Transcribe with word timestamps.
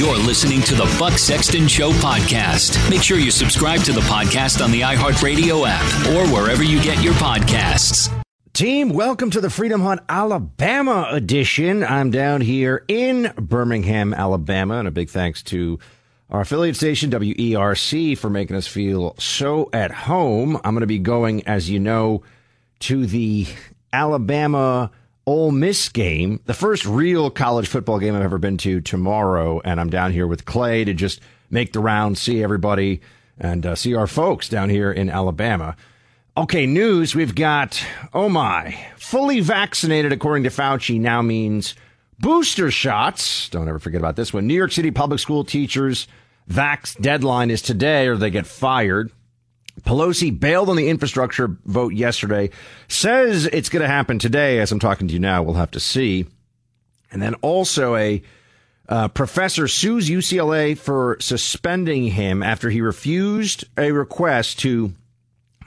You're 0.00 0.16
listening 0.16 0.62
to 0.62 0.74
the 0.74 0.96
Buck 0.98 1.18
Sexton 1.18 1.68
Show 1.68 1.90
podcast. 1.90 2.88
Make 2.88 3.02
sure 3.02 3.18
you 3.18 3.30
subscribe 3.30 3.82
to 3.82 3.92
the 3.92 4.00
podcast 4.00 4.64
on 4.64 4.70
the 4.70 4.80
iHeartRadio 4.80 5.66
app 5.68 6.06
or 6.08 6.26
wherever 6.34 6.62
you 6.62 6.82
get 6.82 7.02
your 7.02 7.12
podcasts. 7.12 8.10
Team, 8.54 8.88
welcome 8.88 9.28
to 9.28 9.42
the 9.42 9.50
Freedom 9.50 9.82
Hunt 9.82 10.00
Alabama 10.08 11.06
edition. 11.10 11.84
I'm 11.84 12.10
down 12.10 12.40
here 12.40 12.82
in 12.88 13.30
Birmingham, 13.36 14.14
Alabama, 14.14 14.78
and 14.78 14.88
a 14.88 14.90
big 14.90 15.10
thanks 15.10 15.42
to 15.42 15.78
our 16.30 16.40
affiliate 16.40 16.76
station, 16.76 17.10
WERC, 17.10 18.16
for 18.16 18.30
making 18.30 18.56
us 18.56 18.66
feel 18.66 19.14
so 19.18 19.68
at 19.74 19.90
home. 19.90 20.56
I'm 20.64 20.72
going 20.72 20.80
to 20.80 20.86
be 20.86 20.98
going, 20.98 21.46
as 21.46 21.68
you 21.68 21.78
know, 21.78 22.22
to 22.78 23.04
the 23.04 23.46
Alabama 23.92 24.92
Ole 25.26 25.52
Miss 25.52 25.88
game, 25.88 26.40
the 26.46 26.54
first 26.54 26.84
real 26.84 27.30
college 27.30 27.68
football 27.68 27.98
game 27.98 28.14
I've 28.14 28.22
ever 28.22 28.38
been 28.38 28.56
to 28.58 28.80
tomorrow. 28.80 29.60
And 29.64 29.80
I'm 29.80 29.90
down 29.90 30.12
here 30.12 30.26
with 30.26 30.44
Clay 30.44 30.84
to 30.84 30.94
just 30.94 31.20
make 31.50 31.72
the 31.72 31.80
round, 31.80 32.18
see 32.18 32.42
everybody, 32.42 33.00
and 33.38 33.64
uh, 33.64 33.74
see 33.74 33.94
our 33.94 34.06
folks 34.06 34.48
down 34.48 34.70
here 34.70 34.90
in 34.90 35.10
Alabama. 35.10 35.76
Okay, 36.36 36.66
news. 36.66 37.14
We've 37.14 37.34
got, 37.34 37.84
oh 38.14 38.28
my, 38.28 38.78
fully 38.96 39.40
vaccinated, 39.40 40.12
according 40.12 40.44
to 40.44 40.50
Fauci, 40.50 41.00
now 41.00 41.22
means 41.22 41.74
booster 42.18 42.70
shots. 42.70 43.48
Don't 43.48 43.68
ever 43.68 43.78
forget 43.78 44.00
about 44.00 44.16
this 44.16 44.32
one. 44.32 44.46
New 44.46 44.54
York 44.54 44.72
City 44.72 44.90
public 44.90 45.20
school 45.20 45.44
teachers' 45.44 46.06
vax 46.48 46.98
deadline 47.00 47.50
is 47.50 47.62
today 47.62 48.06
or 48.06 48.16
they 48.16 48.30
get 48.30 48.46
fired. 48.46 49.10
Pelosi 49.82 50.38
bailed 50.38 50.68
on 50.68 50.76
the 50.76 50.88
infrastructure 50.88 51.56
vote 51.64 51.94
yesterday, 51.94 52.50
says 52.88 53.46
it's 53.46 53.68
going 53.68 53.82
to 53.82 53.88
happen 53.88 54.18
today. 54.18 54.58
As 54.58 54.72
I'm 54.72 54.78
talking 54.78 55.08
to 55.08 55.14
you 55.14 55.20
now, 55.20 55.42
we'll 55.42 55.54
have 55.54 55.70
to 55.72 55.80
see. 55.80 56.26
And 57.10 57.20
then 57.20 57.34
also 57.34 57.96
a 57.96 58.22
uh, 58.88 59.08
professor 59.08 59.68
sues 59.68 60.08
UCLA 60.08 60.76
for 60.76 61.16
suspending 61.20 62.08
him 62.08 62.42
after 62.42 62.70
he 62.70 62.80
refused 62.80 63.64
a 63.78 63.92
request 63.92 64.58
to 64.60 64.92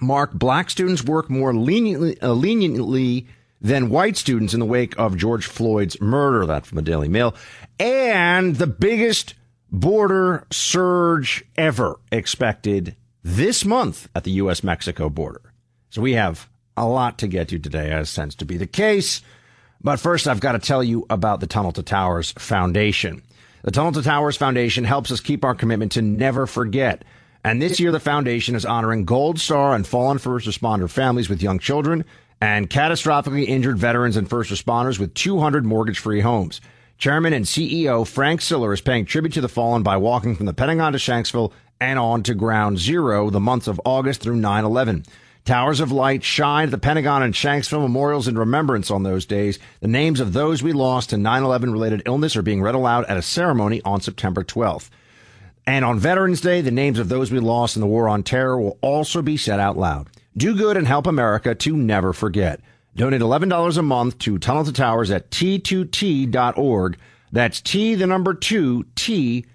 mark 0.01 0.33
black 0.33 0.69
students' 0.69 1.03
work 1.03 1.29
more 1.29 1.53
leniently, 1.53 2.19
uh, 2.21 2.33
leniently 2.33 3.27
than 3.61 3.89
white 3.89 4.17
students 4.17 4.53
in 4.53 4.59
the 4.59 4.65
wake 4.65 4.97
of 4.99 5.15
George 5.15 5.45
Floyd's 5.45 5.99
murder. 6.01 6.45
That 6.45 6.65
from 6.65 6.75
the 6.75 6.81
Daily 6.81 7.07
Mail. 7.07 7.33
And 7.79 8.57
the 8.57 8.67
biggest 8.67 9.35
border 9.71 10.45
surge 10.51 11.45
ever 11.55 11.99
expected 12.11 12.95
this 13.23 13.65
month 13.65 14.09
at 14.13 14.23
the 14.23 14.31
U.S. 14.31 14.63
Mexico 14.63 15.09
border. 15.09 15.41
So 15.89 16.01
we 16.01 16.13
have 16.13 16.49
a 16.75 16.87
lot 16.87 17.17
to 17.19 17.27
get 17.27 17.49
to 17.49 17.59
today, 17.59 17.91
as 17.91 18.13
tends 18.13 18.35
to 18.35 18.45
be 18.45 18.57
the 18.57 18.67
case. 18.67 19.21
But 19.81 19.99
first, 19.99 20.27
I've 20.27 20.39
got 20.39 20.53
to 20.53 20.59
tell 20.59 20.83
you 20.83 21.05
about 21.09 21.39
the 21.39 21.47
Tunnel 21.47 21.71
to 21.73 21.83
Towers 21.83 22.31
Foundation. 22.33 23.21
The 23.63 23.71
Tunnel 23.71 23.91
to 23.93 24.01
Towers 24.01 24.37
Foundation 24.37 24.83
helps 24.83 25.11
us 25.11 25.19
keep 25.19 25.45
our 25.45 25.55
commitment 25.55 25.93
to 25.93 26.01
never 26.01 26.47
forget. 26.47 27.03
And 27.45 27.61
this 27.61 27.79
year, 27.79 27.91
the 27.91 27.99
foundation 27.99 28.55
is 28.55 28.65
honoring 28.65 29.05
Gold 29.05 29.39
Star 29.39 29.75
and 29.75 29.85
fallen 29.85 30.17
first 30.17 30.47
responder 30.47 30.89
families 30.89 31.29
with 31.29 31.43
young 31.43 31.59
children 31.59 32.05
and 32.41 32.69
catastrophically 32.69 33.47
injured 33.47 33.77
veterans 33.77 34.17
and 34.17 34.29
first 34.29 34.51
responders 34.51 34.99
with 34.99 35.13
200 35.13 35.65
mortgage 35.65 35.99
free 35.99 36.21
homes. 36.21 36.59
Chairman 36.97 37.33
and 37.33 37.45
CEO 37.45 38.07
Frank 38.07 38.41
Siller 38.41 38.73
is 38.73 38.81
paying 38.81 39.05
tribute 39.05 39.33
to 39.33 39.41
the 39.41 39.49
fallen 39.49 39.83
by 39.83 39.97
walking 39.97 40.35
from 40.35 40.45
the 40.45 40.53
Pentagon 40.53 40.93
to 40.93 40.97
Shanksville 40.97 41.51
and 41.83 41.99
on 41.99 42.23
to 42.23 42.33
Ground 42.33 42.79
Zero 42.79 43.29
the 43.29 43.41
months 43.41 43.67
of 43.67 43.81
August 43.83 44.21
through 44.21 44.37
9 44.37 44.63
11. 44.63 45.03
Towers 45.43 45.81
of 45.81 45.91
light 45.91 46.23
shine 46.23 46.65
at 46.65 46.71
the 46.71 46.77
Pentagon 46.77 47.21
and 47.21 47.33
Shanksville 47.33 47.81
memorials 47.81 48.29
in 48.29 48.37
remembrance 48.37 48.89
on 48.89 49.03
those 49.03 49.25
days. 49.25 49.59
The 49.81 49.89
names 49.89 50.21
of 50.21 50.31
those 50.31 50.63
we 50.63 50.71
lost 50.71 51.09
to 51.09 51.17
9 51.17 51.43
11 51.43 51.73
related 51.73 52.03
illness 52.05 52.37
are 52.37 52.41
being 52.41 52.61
read 52.61 52.75
aloud 52.75 53.03
at 53.05 53.17
a 53.17 53.21
ceremony 53.21 53.81
on 53.83 53.99
September 53.99 54.45
12th. 54.45 54.89
And 55.67 55.83
on 55.83 55.99
Veterans 55.99 56.39
Day, 56.39 56.61
the 56.61 56.71
names 56.71 56.99
of 56.99 57.09
those 57.09 57.31
we 57.31 57.39
lost 57.39 57.75
in 57.75 57.81
the 57.81 57.87
war 57.87 58.07
on 58.07 58.23
terror 58.23 58.59
will 58.59 58.77
also 58.81 59.21
be 59.21 59.35
said 59.35 59.59
out 59.59 59.77
loud. 59.77 60.07
Do 60.37 60.55
good 60.55 60.77
and 60.77 60.87
help 60.87 61.05
America 61.05 61.53
to 61.53 61.75
never 61.75 62.13
forget. 62.13 62.61
Donate 62.95 63.21
$11 63.21 63.77
a 63.77 63.81
month 63.81 64.19
to 64.19 64.37
Tunnel 64.37 64.63
to 64.63 64.71
Towers 64.71 65.11
at 65.11 65.29
t2t.org. 65.31 66.97
That's 67.33 67.59
T, 67.59 67.95
the 67.95 68.07
number 68.07 68.33
two, 68.33 68.85
T 68.95 69.45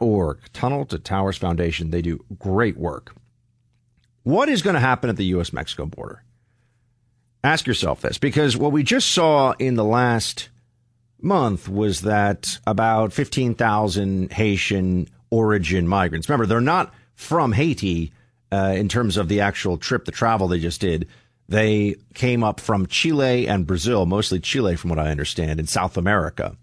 org. 0.00 0.38
Tunnel 0.52 0.84
to 0.86 0.98
Towers 0.98 1.36
Foundation. 1.36 1.90
They 1.90 2.02
do 2.02 2.24
great 2.38 2.76
work. 2.76 3.14
What 4.22 4.48
is 4.48 4.62
going 4.62 4.74
to 4.74 4.80
happen 4.80 5.10
at 5.10 5.16
the 5.16 5.24
U.S. 5.26 5.52
Mexico 5.52 5.86
border? 5.86 6.22
Ask 7.44 7.66
yourself 7.66 8.02
this 8.02 8.18
because 8.18 8.56
what 8.56 8.70
we 8.70 8.84
just 8.84 9.10
saw 9.10 9.52
in 9.58 9.74
the 9.74 9.84
last 9.84 10.48
month 11.20 11.68
was 11.68 12.02
that 12.02 12.58
about 12.66 13.12
15,000 13.12 14.32
Haitian 14.32 15.08
origin 15.30 15.88
migrants. 15.88 16.28
Remember, 16.28 16.46
they're 16.46 16.60
not 16.60 16.94
from 17.14 17.52
Haiti 17.52 18.12
uh, 18.52 18.74
in 18.76 18.88
terms 18.88 19.16
of 19.16 19.28
the 19.28 19.40
actual 19.40 19.76
trip, 19.76 20.04
the 20.04 20.12
travel 20.12 20.46
they 20.46 20.60
just 20.60 20.80
did. 20.80 21.08
They 21.48 21.96
came 22.14 22.44
up 22.44 22.60
from 22.60 22.86
Chile 22.86 23.48
and 23.48 23.66
Brazil, 23.66 24.06
mostly 24.06 24.38
Chile, 24.38 24.76
from 24.76 24.90
what 24.90 24.98
I 24.98 25.10
understand, 25.10 25.58
in 25.58 25.66
South 25.66 25.96
America, 25.96 26.56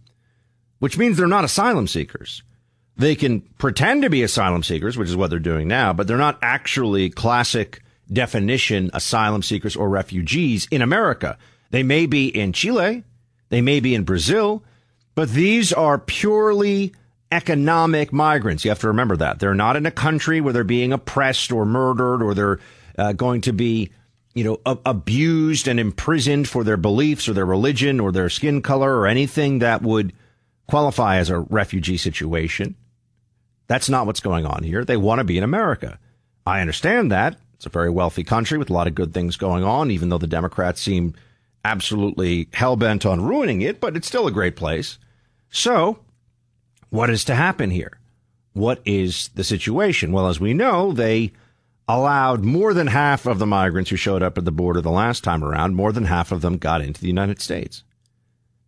which 0.79 0.97
means 0.97 1.17
they're 1.17 1.27
not 1.27 1.43
asylum 1.43 1.87
seekers. 1.87 2.41
They 2.99 3.15
can 3.15 3.41
pretend 3.57 4.01
to 4.01 4.09
be 4.09 4.23
asylum 4.23 4.61
seekers, 4.61 4.97
which 4.97 5.07
is 5.07 5.15
what 5.15 5.29
they're 5.29 5.39
doing 5.39 5.69
now, 5.69 5.93
but 5.93 6.05
they're 6.05 6.17
not 6.17 6.37
actually 6.41 7.09
classic 7.09 7.81
definition 8.11 8.91
asylum 8.93 9.41
seekers 9.41 9.77
or 9.77 9.87
refugees 9.87 10.67
in 10.69 10.81
America. 10.81 11.37
They 11.71 11.81
may 11.81 12.07
be 12.07 12.27
in 12.27 12.51
Chile, 12.51 13.05
they 13.47 13.61
may 13.61 13.79
be 13.79 13.95
in 13.95 14.03
Brazil, 14.03 14.65
but 15.15 15.29
these 15.29 15.71
are 15.71 15.97
purely 15.97 16.91
economic 17.31 18.11
migrants. 18.11 18.65
You 18.65 18.71
have 18.71 18.79
to 18.79 18.87
remember 18.87 19.15
that. 19.15 19.39
They're 19.39 19.53
not 19.53 19.77
in 19.77 19.85
a 19.85 19.91
country 19.91 20.41
where 20.41 20.51
they're 20.51 20.65
being 20.65 20.91
oppressed 20.91 21.53
or 21.53 21.65
murdered 21.65 22.21
or 22.21 22.33
they're 22.33 22.59
uh, 22.97 23.13
going 23.13 23.39
to 23.41 23.53
be, 23.53 23.91
you 24.33 24.43
know, 24.43 24.59
a- 24.65 24.77
abused 24.85 25.69
and 25.69 25.79
imprisoned 25.79 26.49
for 26.49 26.65
their 26.65 26.75
beliefs 26.75 27.29
or 27.29 27.33
their 27.33 27.45
religion 27.45 28.01
or 28.01 28.11
their 28.11 28.29
skin 28.29 28.61
color 28.61 28.93
or 28.97 29.07
anything 29.07 29.59
that 29.59 29.81
would 29.81 30.11
qualify 30.67 31.15
as 31.15 31.29
a 31.29 31.39
refugee 31.39 31.95
situation. 31.97 32.75
That's 33.69 33.87
not 33.87 34.07
what's 34.07 34.19
going 34.19 34.47
on 34.47 34.63
here. 34.63 34.83
They 34.83 34.97
want 34.97 35.19
to 35.19 35.23
be 35.23 35.37
in 35.37 35.43
America. 35.43 35.99
I 36.45 36.59
understand 36.59 37.11
that. 37.11 37.37
It's 37.53 37.67
a 37.67 37.69
very 37.69 37.91
wealthy 37.91 38.23
country 38.23 38.57
with 38.57 38.71
a 38.71 38.73
lot 38.73 38.87
of 38.87 38.95
good 38.95 39.13
things 39.13 39.37
going 39.37 39.63
on, 39.63 39.91
even 39.91 40.09
though 40.09 40.17
the 40.17 40.25
Democrats 40.25 40.81
seem 40.81 41.13
absolutely 41.63 42.49
hell 42.51 42.75
bent 42.75 43.05
on 43.05 43.23
ruining 43.23 43.61
it, 43.61 43.79
but 43.79 43.95
it's 43.95 44.07
still 44.07 44.25
a 44.25 44.31
great 44.31 44.55
place. 44.55 44.97
So, 45.51 45.99
what 46.89 47.11
is 47.11 47.23
to 47.25 47.35
happen 47.35 47.69
here? 47.69 47.99
What 48.53 48.81
is 48.85 49.29
the 49.35 49.43
situation? 49.43 50.13
Well, 50.13 50.27
as 50.27 50.39
we 50.39 50.55
know, 50.55 50.91
they 50.91 51.31
allowed 51.87 52.43
more 52.43 52.73
than 52.73 52.87
half 52.87 53.27
of 53.27 53.37
the 53.37 53.45
migrants 53.45 53.91
who 53.91 53.97
showed 53.97 54.23
up 54.23 54.37
at 54.39 54.45
the 54.45 54.51
border 54.51 54.81
the 54.81 54.89
last 54.89 55.23
time 55.23 55.43
around, 55.43 55.75
more 55.75 55.91
than 55.91 56.05
half 56.05 56.31
of 56.31 56.41
them 56.41 56.57
got 56.57 56.81
into 56.81 57.01
the 57.01 57.07
United 57.07 57.39
States. 57.39 57.83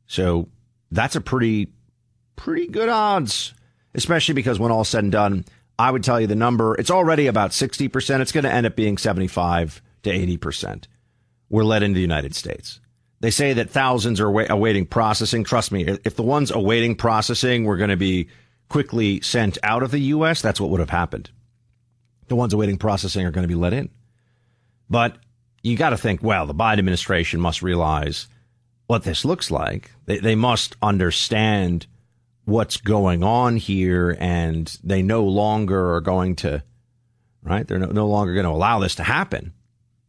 So 0.06 0.48
that's 0.92 1.16
a 1.16 1.22
pretty, 1.22 1.70
pretty 2.36 2.68
good 2.68 2.90
odds 2.90 3.54
especially 3.94 4.34
because 4.34 4.60
when 4.60 4.72
all 4.72 4.84
said 4.84 5.04
and 5.04 5.12
done, 5.12 5.46
I 5.78 5.92
would 5.92 6.04
tell 6.04 6.22
you 6.22 6.28
the 6.28 6.36
number, 6.36 6.76
it's 6.76 6.92
already 6.92 7.28
about 7.28 7.52
60%. 7.52 8.20
It's 8.20 8.32
going 8.32 8.44
to 8.44 8.52
end 8.52 8.66
up 8.66 8.76
being 8.76 8.98
75 8.98 9.82
to 10.04 10.10
80%. 10.10 10.86
We're 11.50 11.64
led 11.64 11.84
into 11.84 11.96
the 11.96 12.02
United 12.02 12.36
States. 12.36 12.80
They 13.20 13.32
say 13.32 13.54
that 13.54 13.70
thousands 13.70 14.20
are 14.20 14.28
awaiting 14.28 14.86
processing. 14.86 15.44
Trust 15.44 15.72
me, 15.72 15.86
if 15.86 16.16
the 16.16 16.24
ones 16.24 16.50
awaiting 16.50 16.96
processing 16.96 17.66
were 17.66 17.78
going 17.78 17.90
to 17.90 17.98
be 17.98 18.30
quickly 18.70 19.22
sent 19.22 19.58
out 19.64 19.84
of 19.84 19.92
the 19.92 20.00
U.S., 20.00 20.42
that's 20.42 20.60
what 20.60 20.70
would 20.72 20.80
have 20.80 20.90
happened. 20.90 21.30
The 22.30 22.36
ones 22.36 22.54
awaiting 22.54 22.78
processing 22.78 23.26
are 23.26 23.32
going 23.32 23.44
to 23.44 23.48
be 23.48 23.60
let 23.60 23.74
in. 23.74 23.90
But 24.90 25.18
you 25.62 25.78
got 25.78 25.92
to 25.92 25.98
think, 25.98 26.24
well, 26.24 26.46
the 26.46 26.56
Biden 26.56 26.80
administration 26.80 27.40
must 27.40 27.62
realize 27.62 28.28
what 28.88 29.04
this 29.04 29.24
looks 29.24 29.52
like. 29.52 29.92
They, 30.06 30.18
they 30.18 30.36
must 30.36 30.76
understand 30.82 31.86
what's 32.46 32.78
going 32.78 33.24
on 33.24 33.58
here 33.58 34.16
and 34.20 34.78
they 34.84 35.02
no 35.02 35.24
longer 35.24 35.96
are 35.96 36.02
going 36.02 36.36
to, 36.38 36.64
right? 37.44 37.68
They're 37.68 37.80
no, 37.80 37.88
no 37.88 38.08
longer 38.08 38.34
going 38.34 38.46
to 38.46 38.52
allow 38.52 38.80
this 38.80 38.96
to 38.96 39.04
happen. 39.04 39.54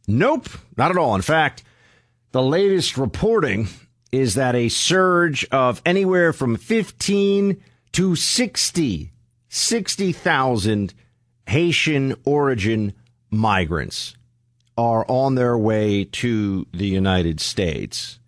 Nope, 0.07 0.49
not 0.77 0.91
at 0.91 0.97
all. 0.97 1.15
In 1.15 1.21
fact, 1.21 1.63
the 2.31 2.41
latest 2.41 2.97
reporting 2.97 3.67
is 4.11 4.35
that 4.35 4.55
a 4.55 4.69
surge 4.69 5.45
of 5.51 5.81
anywhere 5.85 6.33
from 6.33 6.55
15 6.55 7.61
to 7.93 8.15
60, 8.15 9.11
60,000 9.49 10.93
Haitian 11.47 12.15
origin 12.25 12.93
migrants 13.29 14.15
are 14.77 15.05
on 15.07 15.35
their 15.35 15.57
way 15.57 16.05
to 16.05 16.65
the 16.73 16.87
United 16.87 17.39
States. 17.39 18.19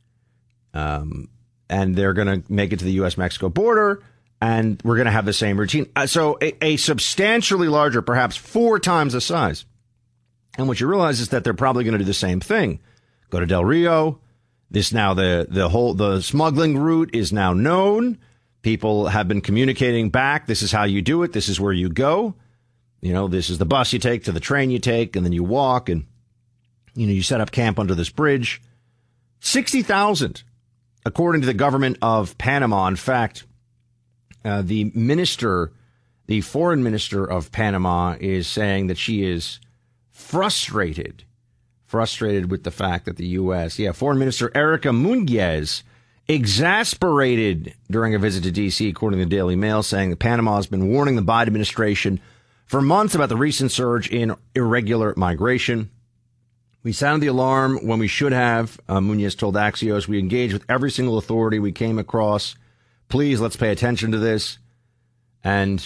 Um, 0.74 1.30
and 1.70 1.96
they're 1.96 2.14
going 2.14 2.42
to 2.42 2.52
make 2.52 2.74
it 2.74 2.80
to 2.80 2.86
the 2.86 2.94
U.S. 2.94 3.18
Mexico 3.18 3.50
border, 3.50 4.04
and 4.42 4.82
we're 4.84 4.96
going 4.96 5.06
to 5.06 5.12
have 5.12 5.26
the 5.26 5.34
same 5.34 5.60
routine. 5.60 5.90
Uh, 5.96 6.08
so 6.08 6.38
a, 6.42 6.54
a, 6.64 6.78
substantially 6.78 7.68
larger, 7.68 8.02
perhaps 8.02 8.36
four 8.36 8.80
times 8.80 9.14
the 9.14 9.22
size. 9.22 9.66
And 10.58 10.68
what 10.68 10.80
you 10.80 10.88
realize 10.88 11.20
is 11.20 11.30
that 11.30 11.44
they're 11.44 11.54
probably 11.54 11.84
going 11.84 11.94
to 11.94 12.00
do 12.00 12.06
the 12.06 12.14
same 12.14 12.40
thing. 12.40 12.80
Go 13.30 13.40
to 13.40 13.46
Del 13.46 13.66
Rio. 13.66 14.20
This 14.72 14.92
now 14.92 15.14
the 15.14 15.48
the 15.50 15.70
whole 15.70 15.94
the 15.94 16.22
smuggling 16.22 16.78
route 16.78 17.12
is 17.14 17.32
now 17.32 17.54
known. 17.54 18.18
People 18.62 19.08
have 19.08 19.28
been 19.28 19.42
communicating 19.42 20.10
back. 20.10 20.48
This 20.48 20.64
is 20.64 20.72
how 20.72 20.86
you 20.86 21.02
do 21.02 21.24
it. 21.24 21.34
This 21.34 21.50
is 21.50 21.60
where 21.60 21.74
you 21.74 21.88
go. 21.88 22.36
You 23.02 23.14
know, 23.14 23.28
this 23.28 23.50
is 23.50 23.60
the 23.60 23.66
bus 23.66 23.94
you 23.94 24.00
take 24.00 24.24
to 24.24 24.32
the 24.32 24.40
train 24.40 24.72
you 24.72 24.80
take, 24.80 25.16
and 25.16 25.24
then 25.24 25.34
you 25.34 25.44
walk, 25.44 25.90
and 25.90 26.06
you 26.96 27.06
know 27.06 27.14
you 27.14 27.22
set 27.22 27.42
up 27.42 27.52
camp 27.52 27.78
under 27.78 27.94
this 27.94 28.10
bridge. 28.10 28.62
Sixty 29.40 29.84
thousand, 29.84 30.44
according 31.06 31.42
to 31.42 31.48
the 31.48 31.54
government 31.54 31.98
of 32.02 32.38
Panama. 32.38 32.88
In 32.88 32.96
fact, 32.96 33.46
uh, 34.44 34.62
the 34.62 34.92
minister, 34.96 35.72
the 36.28 36.42
foreign 36.42 36.84
minister 36.84 37.24
of 37.24 37.52
Panama, 37.52 38.16
is 38.20 38.48
saying 38.48 38.88
that 38.88 38.98
she 38.98 39.24
is 39.24 39.60
frustrated, 40.12 41.24
frustrated 41.86 42.50
with 42.50 42.64
the 42.64 42.72
fact 42.72 43.06
that 43.06 43.18
the 43.18 43.28
U.S. 43.28 43.78
Yeah, 43.78 43.92
Foreign 43.92 44.20
Minister 44.20 44.52
Erika 44.56 44.90
Mouynes 44.90 45.84
exasperated 46.28 47.76
during 47.90 48.16
a 48.16 48.20
visit 48.20 48.44
to 48.44 48.52
D.C., 48.52 48.88
according 48.90 49.20
to 49.20 49.26
the 49.26 49.30
Daily 49.30 49.56
Mail, 49.56 49.84
saying 49.84 50.10
that 50.10 50.20
Panama 50.20 50.56
has 50.56 50.68
been 50.68 50.90
warning 50.90 51.16
the 51.16 51.22
Biden 51.22 51.48
administration 51.48 52.20
for 52.66 52.82
months 52.82 53.14
about 53.14 53.30
the 53.30 53.38
recent 53.38 53.72
surge 53.72 54.10
in 54.10 54.36
irregular 54.56 55.14
migration. 55.16 55.92
We 56.86 56.94
sounded 56.94 57.22
the 57.22 57.32
alarm 57.32 57.86
when 57.86 58.00
we 58.00 58.08
should 58.08 58.32
have, 58.32 58.80
uh, 58.88 59.00
Mouynes 59.00 59.38
told 59.38 59.56
Axios. 59.56 60.08
We 60.08 60.20
engaged 60.20 60.54
with 60.54 60.64
every 60.70 60.92
single 60.92 61.18
authority 61.18 61.60
we 61.60 61.74
came 61.74 62.00
across. 62.00 62.56
Please, 63.10 63.42
let's 63.42 63.58
pay 63.58 63.72
attention 63.72 64.12
to 64.12 64.18
this. 64.18 64.60
And 65.44 65.86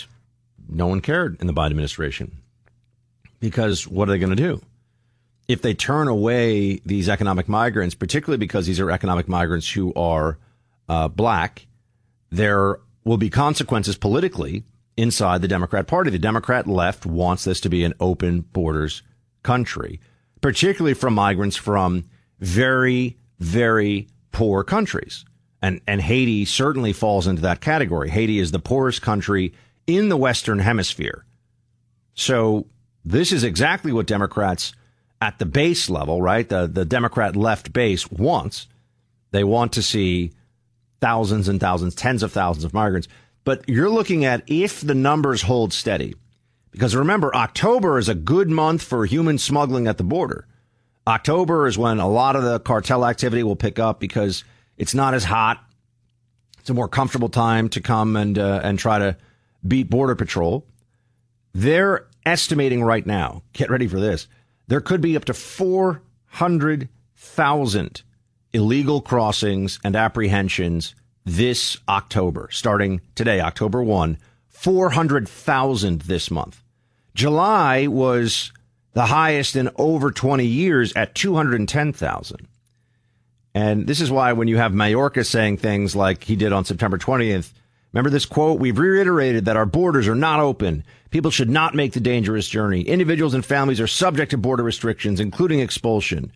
no 0.67 0.85
one 0.85 1.01
cared 1.01 1.39
in 1.41 1.47
the 1.47 1.53
Biden 1.53 1.71
administration. 1.71 2.37
Because 3.39 3.87
what 3.87 4.07
are 4.07 4.11
they 4.11 4.19
going 4.19 4.35
to 4.35 4.35
do? 4.35 4.61
if 5.49 5.63
they 5.63 5.73
turn 5.73 6.07
away 6.07 6.79
these 6.85 7.09
economic 7.09 7.49
migrants, 7.49 7.95
particularly 7.95 8.37
because 8.37 8.67
these 8.67 8.79
are 8.79 8.91
economic 8.91 9.27
migrants 9.27 9.69
who 9.71 9.91
are 9.95 10.37
uh, 10.87 11.07
black, 11.07 11.65
there 12.29 12.79
will 13.03 13.17
be 13.17 13.31
consequences 13.31 13.97
politically 13.97 14.63
inside 14.95 15.41
the 15.41 15.47
Democrat 15.47 15.87
Party. 15.87 16.11
The 16.11 16.19
Democrat 16.19 16.67
left 16.67 17.07
wants 17.07 17.45
this 17.45 17.59
to 17.61 17.69
be 17.69 17.83
an 17.83 17.95
open 17.99 18.41
borders 18.41 19.01
country, 19.41 19.99
particularly 20.41 20.93
from 20.93 21.13
migrants 21.13 21.55
from 21.55 22.05
very, 22.39 23.17
very 23.39 24.07
poor 24.31 24.63
countries. 24.63 25.25
And, 25.61 25.81
and 25.87 26.01
Haiti 26.01 26.45
certainly 26.45 26.93
falls 26.93 27.27
into 27.27 27.41
that 27.41 27.59
category. 27.61 28.09
Haiti 28.09 28.39
is 28.39 28.51
the 28.51 28.59
poorest 28.59 29.01
country 29.01 29.53
in 29.87 30.09
the 30.09 30.17
Western 30.17 30.59
Hemisphere. 30.59 31.25
So 32.13 32.67
this 33.03 33.31
is 33.31 33.43
exactly 33.43 33.91
what 33.91 34.07
Democrats 34.07 34.73
at 35.21 35.39
the 35.39 35.45
base 35.45 35.89
level, 35.89 36.21
right? 36.21 36.47
The 36.47 36.67
the 36.67 36.85
Democrat 36.85 37.35
left 37.35 37.73
base 37.73 38.09
wants. 38.11 38.67
They 39.31 39.43
want 39.43 39.73
to 39.73 39.81
see 39.81 40.31
thousands 41.01 41.47
and 41.47 41.59
thousands, 41.59 41.95
tens 41.95 42.23
of 42.23 42.31
thousands 42.31 42.65
of 42.65 42.73
migrants. 42.73 43.07
But 43.43 43.67
you're 43.67 43.89
looking 43.89 44.25
at 44.25 44.43
if 44.47 44.81
the 44.81 44.95
numbers 44.95 45.41
hold 45.41 45.73
steady. 45.73 46.15
Because 46.71 46.95
remember, 46.95 47.33
October 47.35 47.97
is 47.97 48.09
a 48.09 48.15
good 48.15 48.49
month 48.49 48.83
for 48.83 49.05
human 49.05 49.37
smuggling 49.37 49.87
at 49.87 49.97
the 49.97 50.03
border. 50.03 50.47
October 51.07 51.67
is 51.67 51.77
when 51.77 51.99
a 51.99 52.07
lot 52.07 52.35
of 52.35 52.43
the 52.43 52.59
cartel 52.59 53.05
activity 53.05 53.43
will 53.43 53.55
pick 53.55 53.79
up 53.79 53.99
because 53.99 54.43
it's 54.77 54.93
not 54.93 55.13
as 55.13 55.23
hot. 55.23 55.63
It's 56.59 56.69
a 56.69 56.73
more 56.73 56.87
comfortable 56.87 57.29
time 57.29 57.69
to 57.69 57.81
come 57.81 58.15
and 58.15 58.37
uh, 58.37 58.61
and 58.63 58.77
try 58.77 58.99
to 58.99 59.17
beat 59.67 59.89
border 59.89 60.15
patrol. 60.15 60.67
They're 61.53 62.07
estimating 62.25 62.83
right 62.83 63.05
now. 63.05 63.43
Get 63.53 63.71
ready 63.71 63.87
for 63.87 63.99
this 63.99 64.27
there 64.69 64.79
could 64.79 65.01
be 65.01 65.17
up 65.17 65.25
to 65.25 65.33
400,000 65.33 68.01
illegal 68.53 69.01
crossings 69.01 69.79
and 69.83 69.95
apprehensions 69.95 70.93
this 71.25 71.77
October, 71.89 72.47
starting 72.51 73.01
today, 73.15 73.41
October 73.41 73.83
1, 73.83 74.19
400,000 74.59 76.01
this 76.01 76.29
month. 76.29 76.61
July 77.15 77.87
was 77.87 78.51
the 78.93 79.05
highest 79.05 79.55
in 79.55 79.69
over 79.77 80.11
20 80.11 80.45
years 80.45 80.93
at 80.93 81.15
210,000. 81.15 82.47
And 83.53 83.87
this 83.87 84.01
is 84.01 84.11
why 84.11 84.33
when 84.33 84.47
you 84.47 84.57
have 84.57 84.71
Mayorkas 84.71 85.27
saying 85.27 85.57
things 85.57 85.95
like 85.95 86.23
he 86.23 86.35
did 86.35 86.53
on 86.53 86.65
September 86.65 86.97
20th, 86.97 87.53
Remember 87.91 88.11
this 88.11 88.25
quote? 88.25 88.59
We've 88.59 88.77
reiterated 88.77 89.45
that 89.45 89.57
our 89.57 89.65
borders 89.65 90.07
are 90.07 90.15
not 90.15 90.39
open. 90.39 90.83
People 91.09 91.31
should 91.31 91.49
not 91.49 91.73
make 91.73 91.93
the 91.93 91.99
dangerous 91.99 92.47
journey. 92.47 92.81
Individuals 92.81 93.33
and 93.33 93.43
families 93.43 93.81
are 93.81 93.87
subject 93.87 94.31
to 94.31 94.37
border 94.37 94.63
restrictions, 94.63 95.19
including 95.19 95.59
expulsion. 95.59 96.31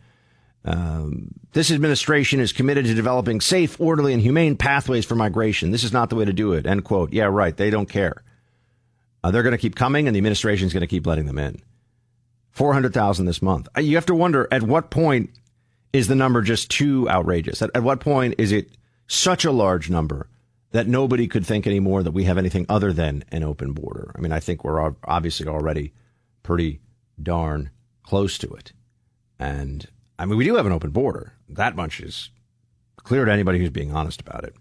Um, 0.65 1.31
this 1.51 1.71
administration 1.71 2.39
is 2.39 2.53
committed 2.53 2.85
to 2.85 2.93
developing 2.93 3.41
safe, 3.41 3.79
orderly, 3.79 4.13
and 4.13 4.21
humane 4.21 4.55
pathways 4.55 5.05
for 5.05 5.15
migration. 5.15 5.71
This 5.71 5.83
is 5.83 5.93
not 5.93 6.09
the 6.09 6.15
way 6.15 6.25
to 6.25 6.33
do 6.33 6.53
it. 6.53 6.65
End 6.65 6.83
quote. 6.83 7.11
Yeah, 7.11 7.25
right. 7.25 7.55
They 7.55 7.69
don't 7.69 7.89
care. 7.89 8.23
Uh, 9.23 9.31
they're 9.31 9.43
going 9.43 9.51
to 9.51 9.57
keep 9.57 9.75
coming, 9.75 10.07
and 10.07 10.15
the 10.15 10.19
administration 10.19 10.67
is 10.67 10.73
going 10.73 10.81
to 10.81 10.87
keep 10.87 11.05
letting 11.05 11.25
them 11.25 11.39
in. 11.39 11.61
400,000 12.51 13.25
this 13.25 13.41
month. 13.41 13.67
Uh, 13.75 13.81
you 13.81 13.95
have 13.95 14.05
to 14.05 14.15
wonder 14.15 14.47
at 14.51 14.63
what 14.63 14.89
point 14.89 15.31
is 15.91 16.07
the 16.07 16.15
number 16.15 16.41
just 16.41 16.69
too 16.69 17.09
outrageous? 17.09 17.61
At, 17.61 17.71
at 17.75 17.83
what 17.83 17.99
point 17.99 18.35
is 18.37 18.51
it 18.51 18.69
such 19.07 19.45
a 19.45 19.51
large 19.51 19.89
number 19.89 20.27
that 20.71 20.87
nobody 20.87 21.27
could 21.27 21.45
think 21.45 21.67
anymore 21.67 22.03
that 22.03 22.11
we 22.11 22.23
have 22.23 22.37
anything 22.37 22.65
other 22.67 22.91
than 22.91 23.23
an 23.31 23.43
open 23.43 23.73
border. 23.73 24.11
I 24.15 24.21
mean, 24.21 24.31
I 24.31 24.39
think 24.39 24.63
we're 24.63 24.93
obviously 25.03 25.47
already 25.47 25.93
pretty 26.41 26.81
darn 27.21 27.69
close 28.01 28.37
to 28.39 28.51
it. 28.53 28.73
And 29.39 29.87
I 30.17 30.25
mean, 30.25 30.37
we 30.37 30.45
do 30.45 30.55
have 30.55 30.65
an 30.65 30.71
open 30.71 30.91
border. 30.91 31.33
That 31.49 31.75
much 31.75 31.99
is 31.99 32.29
clear 32.97 33.25
to 33.25 33.31
anybody 33.31 33.59
who's 33.59 33.69
being 33.69 33.93
honest 33.93 34.21
about 34.21 34.43
it. 34.43 34.55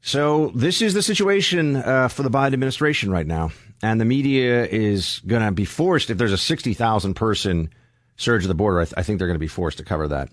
So 0.00 0.52
this 0.54 0.80
is 0.80 0.94
the 0.94 1.02
situation 1.02 1.76
uh, 1.76 2.08
for 2.08 2.22
the 2.22 2.30
Biden 2.30 2.52
administration 2.52 3.10
right 3.10 3.26
now, 3.26 3.50
and 3.82 4.00
the 4.00 4.04
media 4.04 4.64
is 4.66 5.20
going 5.26 5.42
to 5.42 5.50
be 5.50 5.64
forced. 5.64 6.10
If 6.10 6.18
there's 6.18 6.32
a 6.32 6.38
sixty 6.38 6.74
thousand 6.74 7.14
person 7.14 7.70
surge 8.16 8.44
at 8.44 8.48
the 8.48 8.54
border, 8.54 8.80
I, 8.80 8.84
th- 8.84 8.94
I 8.96 9.02
think 9.02 9.18
they're 9.18 9.26
going 9.26 9.34
to 9.34 9.40
be 9.40 9.48
forced 9.48 9.78
to 9.78 9.84
cover 9.84 10.08
that. 10.08 10.28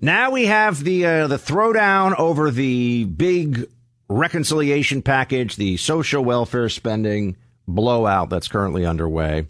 Now 0.00 0.30
we 0.30 0.46
have 0.46 0.82
the 0.82 1.04
uh, 1.04 1.26
the 1.26 1.36
throwdown 1.36 2.18
over 2.18 2.50
the 2.50 3.04
big 3.04 3.66
reconciliation 4.08 5.02
package, 5.02 5.56
the 5.56 5.76
social 5.78 6.24
welfare 6.24 6.68
spending 6.68 7.36
blowout 7.66 8.30
that's 8.30 8.48
currently 8.48 8.84
underway. 8.86 9.46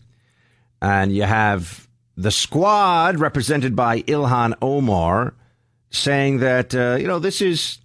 And 0.81 1.15
you 1.15 1.23
have 1.25 1.89
the 2.17 2.31
squad 2.31 3.19
represented 3.19 3.75
by 3.75 4.03
Ilhan 4.03 4.55
Omar 4.61 5.35
saying 5.91 6.39
that, 6.39 6.75
uh, 6.75 6.97
you 6.99 7.07
know, 7.07 7.19
this 7.19 7.41
is 7.41 7.79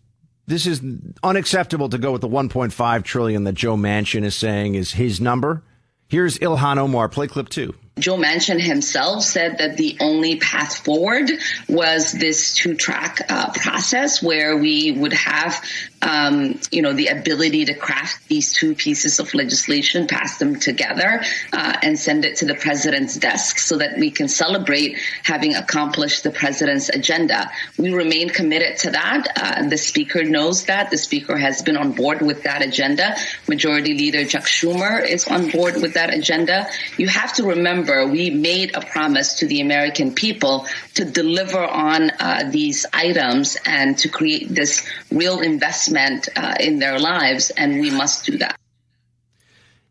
this 0.48 0.66
is 0.66 0.82
unacceptable 1.24 1.90
to 1.90 1.98
go 1.98 2.14
with 2.14 2.22
the 2.22 2.30
1.5 2.30 3.04
trillion 3.04 3.44
that 3.44 3.54
Joe 3.54 3.76
Manchin 3.76 4.24
is 4.24 4.34
saying 4.36 4.76
is 4.76 4.94
his 4.94 5.20
number. 5.20 5.62
Here's 6.08 6.38
Ilhan 6.40 6.78
Omar. 6.78 7.10
Play 7.10 7.28
clip 7.28 7.50
two. 7.50 7.74
Joe 8.00 8.18
Manchin 8.18 8.60
himself 8.62 9.24
said 9.24 9.58
that 9.58 9.78
the 9.78 9.98
only 10.00 10.38
path 10.38 10.86
forward 10.86 11.32
was 11.68 12.12
this 12.12 12.54
two 12.54 12.76
track 12.76 13.22
uh, 13.30 13.52
process 13.54 14.22
where 14.22 14.56
we 14.56 14.92
would 14.92 15.14
have, 15.14 15.60
um, 16.02 16.60
you 16.72 16.82
know, 16.82 16.94
the 16.94 17.08
ability 17.08 17.66
to 17.66 17.74
craft 17.74 18.28
these 18.28 18.54
two 18.54 18.76
pieces 18.76 19.20
of 19.20 19.34
legislation, 19.34 20.08
pass 20.08 20.38
them 20.38 20.60
together, 20.60 21.24
uh, 21.52 21.78
and 21.82 21.98
send 21.98 22.24
it 22.26 22.38
to 22.38 22.46
the 22.46 22.56
president's 22.56 23.16
desk 23.16 23.58
so 23.58 23.78
that 23.78 23.98
we 23.98 24.12
can 24.12 24.28
celebrate 24.28 24.98
having 25.24 25.56
accomplished 25.56 26.24
the 26.24 26.32
president's 26.32 26.90
agenda. 26.90 27.50
We 27.78 27.94
remain 27.94 28.30
committed 28.30 28.78
to 28.80 28.92
that. 28.92 29.28
Uh, 29.36 29.70
the 29.70 29.78
speaker 29.78 30.24
knows 30.24 30.66
that. 30.66 30.92
The 30.92 30.98
speaker 30.98 31.36
has 31.36 31.64
been 31.64 31.78
on 31.78 31.94
board 31.94 32.22
with 32.22 32.44
that 32.44 32.62
agenda. 32.62 33.16
Majority 33.48 33.96
Leader 33.96 34.26
Chuck 34.26 34.44
Schumer 34.44 35.04
is 35.08 35.28
on 35.28 35.50
board 35.50 35.82
with 35.82 35.96
that 35.96 36.14
agenda. 36.14 36.68
You 36.98 37.08
have 37.08 37.34
to 37.34 37.44
remember 37.44 37.87
remember, 37.88 38.12
we 38.12 38.30
made 38.30 38.76
a 38.76 38.82
promise 38.82 39.36
to 39.40 39.48
the 39.48 39.62
American 39.62 40.14
people 40.14 40.66
to 40.96 41.06
deliver 41.06 41.60
on 41.60 42.12
uh, 42.20 42.50
these 42.50 42.86
items 42.94 43.58
and 43.66 43.98
to 44.00 44.10
create 44.10 44.50
this 44.50 44.88
real 45.12 45.40
investment 45.42 46.30
uh, 46.36 46.56
in 46.60 46.80
their 46.80 47.00
lives, 47.00 47.50
and 47.52 47.80
we 47.80 47.90
must 47.90 48.26
do 48.26 48.38
that. 48.38 48.58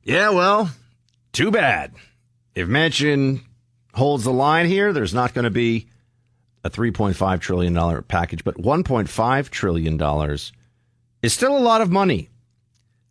Yeah, 0.02 0.30
well, 0.30 0.70
too 1.32 1.50
bad. 1.50 1.94
If 2.54 2.68
Manchin 2.68 3.40
holds 3.94 4.24
the 4.24 4.32
line 4.32 4.66
here, 4.66 4.92
there's 4.92 5.14
not 5.14 5.34
going 5.34 5.44
to 5.44 5.50
be 5.50 5.88
a 6.64 6.70
$3.5 6.70 7.40
trillion 7.40 8.02
package, 8.04 8.44
but 8.44 8.56
$1.5 8.56 9.48
trillion 9.50 10.38
is 11.22 11.32
still 11.32 11.56
a 11.56 11.60
lot 11.60 11.80
of 11.80 11.90
money 11.90 12.28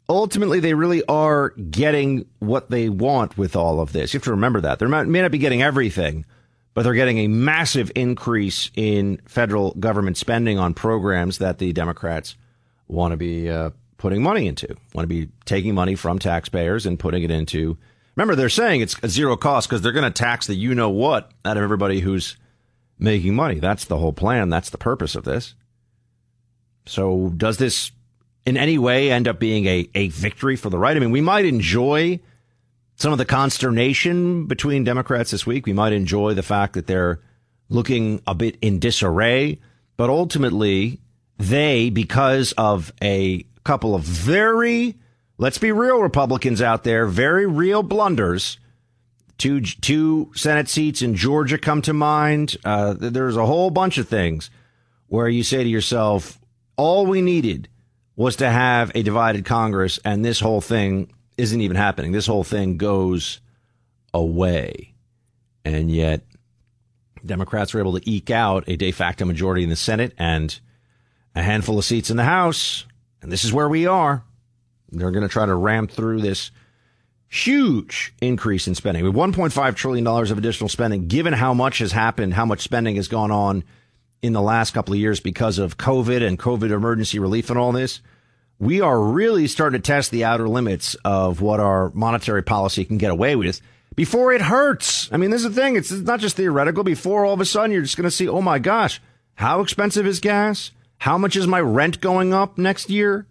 ultimately 0.07 0.59
they 0.59 0.73
really 0.73 1.03
are 1.05 1.49
getting 1.49 2.25
what 2.39 2.69
they 2.69 2.89
want 2.89 3.37
with 3.37 3.55
all 3.55 3.79
of 3.79 3.91
this. 3.91 4.13
You 4.13 4.17
have 4.19 4.25
to 4.25 4.31
remember 4.31 4.61
that. 4.61 4.79
They 4.79 4.85
may 4.85 5.21
not 5.21 5.31
be 5.31 5.37
getting 5.37 5.61
everything, 5.61 6.25
but 6.73 6.83
they're 6.83 6.93
getting 6.93 7.19
a 7.19 7.27
massive 7.27 7.91
increase 7.95 8.69
in 8.75 9.21
federal 9.25 9.71
government 9.73 10.17
spending 10.17 10.59
on 10.59 10.73
programs 10.73 11.39
that 11.39 11.57
the 11.57 11.73
Democrats 11.73 12.35
want 12.87 13.11
to 13.11 13.17
be 13.17 13.49
uh, 13.49 13.71
putting 13.97 14.21
money 14.21 14.47
into, 14.47 14.75
want 14.93 15.03
to 15.03 15.07
be 15.07 15.29
taking 15.45 15.73
money 15.73 15.95
from 15.95 16.19
taxpayers 16.19 16.85
and 16.85 16.99
putting 16.99 17.23
it 17.23 17.31
into. 17.31 17.77
Remember, 18.15 18.35
they're 18.35 18.49
saying 18.49 18.81
it's 18.81 18.95
a 19.03 19.09
zero 19.09 19.35
cost 19.35 19.67
because 19.67 19.81
they're 19.81 19.91
going 19.91 20.03
to 20.03 20.11
tax 20.11 20.47
the 20.47 20.55
you 20.55 20.75
know 20.75 20.89
what 20.89 21.31
out 21.43 21.57
of 21.57 21.63
everybody 21.63 21.99
who's 21.99 22.37
making 22.99 23.35
money. 23.35 23.59
That's 23.59 23.85
the 23.85 23.97
whole 23.97 24.13
plan. 24.13 24.49
That's 24.49 24.69
the 24.69 24.77
purpose 24.77 25.15
of 25.15 25.25
this. 25.25 25.55
So, 26.85 27.33
does 27.35 27.57
this 27.57 27.91
in 28.45 28.57
any 28.57 28.77
way 28.77 29.11
end 29.11 29.27
up 29.27 29.39
being 29.39 29.65
a, 29.65 29.89
a 29.95 30.09
victory 30.09 30.55
for 30.55 30.69
the 30.69 30.77
right. 30.77 30.95
I 30.95 30.99
mean, 30.99 31.11
we 31.11 31.21
might 31.21 31.45
enjoy 31.45 32.19
some 32.95 33.11
of 33.11 33.17
the 33.17 33.25
consternation 33.25 34.45
between 34.45 34.83
Democrats 34.83 35.31
this 35.31 35.45
week. 35.45 35.65
We 35.65 35.73
might 35.73 35.93
enjoy 35.93 36.33
the 36.33 36.43
fact 36.43 36.73
that 36.73 36.87
they're 36.87 37.19
looking 37.69 38.21
a 38.27 38.35
bit 38.35 38.57
in 38.61 38.79
disarray, 38.79 39.59
but 39.97 40.09
ultimately 40.09 41.01
they, 41.37 41.89
because 41.89 42.53
of 42.53 42.93
a 43.01 43.45
couple 43.63 43.95
of 43.95 44.03
very, 44.03 44.95
let's 45.37 45.57
be 45.57 45.71
real 45.71 45.99
Republicans 46.01 46.61
out 46.61 46.83
there, 46.83 47.05
very 47.07 47.45
real 47.45 47.83
blunders. 47.83 48.59
Two, 49.37 49.59
two 49.59 50.31
Senate 50.33 50.69
seats 50.69 51.01
in 51.01 51.15
Georgia 51.15 51.57
come 51.57 51.81
to 51.81 51.93
mind. 51.93 52.55
Uh, 52.63 52.93
there's 52.97 53.35
a 53.35 53.45
whole 53.45 53.69
bunch 53.69 53.97
of 53.97 54.07
things 54.07 54.49
where 55.07 55.27
you 55.27 55.43
say 55.43 55.63
to 55.63 55.69
yourself, 55.69 56.39
all 56.77 57.05
we 57.05 57.21
needed 57.21 57.67
was 58.15 58.37
to 58.37 58.49
have 58.49 58.91
a 58.95 59.03
divided 59.03 59.45
Congress, 59.45 59.99
and 60.05 60.23
this 60.23 60.39
whole 60.39 60.61
thing 60.61 61.11
isn't 61.37 61.61
even 61.61 61.75
happening. 61.75 62.11
This 62.11 62.27
whole 62.27 62.43
thing 62.43 62.77
goes 62.77 63.41
away. 64.13 64.93
And 65.65 65.91
yet, 65.91 66.21
Democrats 67.25 67.73
were 67.73 67.79
able 67.79 67.99
to 67.99 68.09
eke 68.09 68.31
out 68.31 68.63
a 68.67 68.75
de 68.75 68.91
facto 68.91 69.25
majority 69.25 69.63
in 69.63 69.69
the 69.69 69.75
Senate 69.75 70.13
and 70.17 70.57
a 71.33 71.41
handful 71.41 71.77
of 71.77 71.85
seats 71.85 72.09
in 72.09 72.17
the 72.17 72.23
House. 72.23 72.85
And 73.21 73.31
this 73.31 73.43
is 73.43 73.51
where 73.51 73.67
we 73.67 73.87
are. 73.87 74.23
They're 74.91 75.11
going 75.11 75.23
to 75.23 75.29
try 75.29 75.45
to 75.45 75.55
ram 75.55 75.87
through 75.87 76.21
this 76.21 76.51
huge 77.27 78.13
increase 78.21 78.67
in 78.67 78.75
spending. 78.75 79.03
With 79.03 79.15
$1.5 79.15 79.75
trillion 79.75 80.07
of 80.07 80.37
additional 80.37 80.69
spending, 80.69 81.07
given 81.07 81.33
how 81.33 81.53
much 81.53 81.79
has 81.79 81.91
happened, 81.91 82.35
how 82.35 82.45
much 82.45 82.61
spending 82.61 82.95
has 82.95 83.07
gone 83.07 83.31
on 83.31 83.63
in 84.25 84.33
the 84.33 84.41
last 84.41 84.73
couple 84.73 84.93
of 84.93 84.99
years 84.99 85.19
because 85.19 85.59
of 85.59 85.77
COVID 85.77 86.25
and 86.25 86.39
COVID 86.39 86.71
emergency 86.71 87.19
relief 87.19 87.49
and 87.49 87.59
all 87.59 87.71
this, 87.71 88.01
we 88.59 88.81
are 88.81 88.99
really 88.99 89.47
starting 89.47 89.81
to 89.81 89.85
test 89.85 90.11
the 90.11 90.23
outer 90.23 90.47
limits 90.47 90.95
of 91.05 91.41
what 91.41 91.59
our 91.59 91.91
monetary 91.93 92.43
policy 92.43 92.85
can 92.85 92.97
get 92.97 93.11
away 93.11 93.35
with 93.35 93.61
before 93.95 94.33
it 94.33 94.41
hurts. 94.41 95.09
I 95.11 95.17
mean, 95.17 95.29
this 95.29 95.43
is 95.43 95.53
the 95.53 95.61
thing. 95.61 95.75
It's 95.75 95.91
not 95.91 96.19
just 96.19 96.37
theoretical. 96.37 96.83
Before 96.83 97.25
all 97.25 97.33
of 97.33 97.41
a 97.41 97.45
sudden 97.45 97.71
you're 97.71 97.81
just 97.81 97.97
going 97.97 98.05
to 98.05 98.11
see, 98.11 98.27
oh 98.27 98.41
my 98.41 98.59
gosh, 98.59 99.01
how 99.35 99.61
expensive 99.61 100.07
is 100.07 100.19
gas? 100.19 100.71
How 100.97 101.17
much 101.17 101.35
is 101.35 101.47
my 101.47 101.59
rent 101.59 102.01
going 102.01 102.33
up 102.33 102.57
next 102.57 102.89
year? 102.89 103.27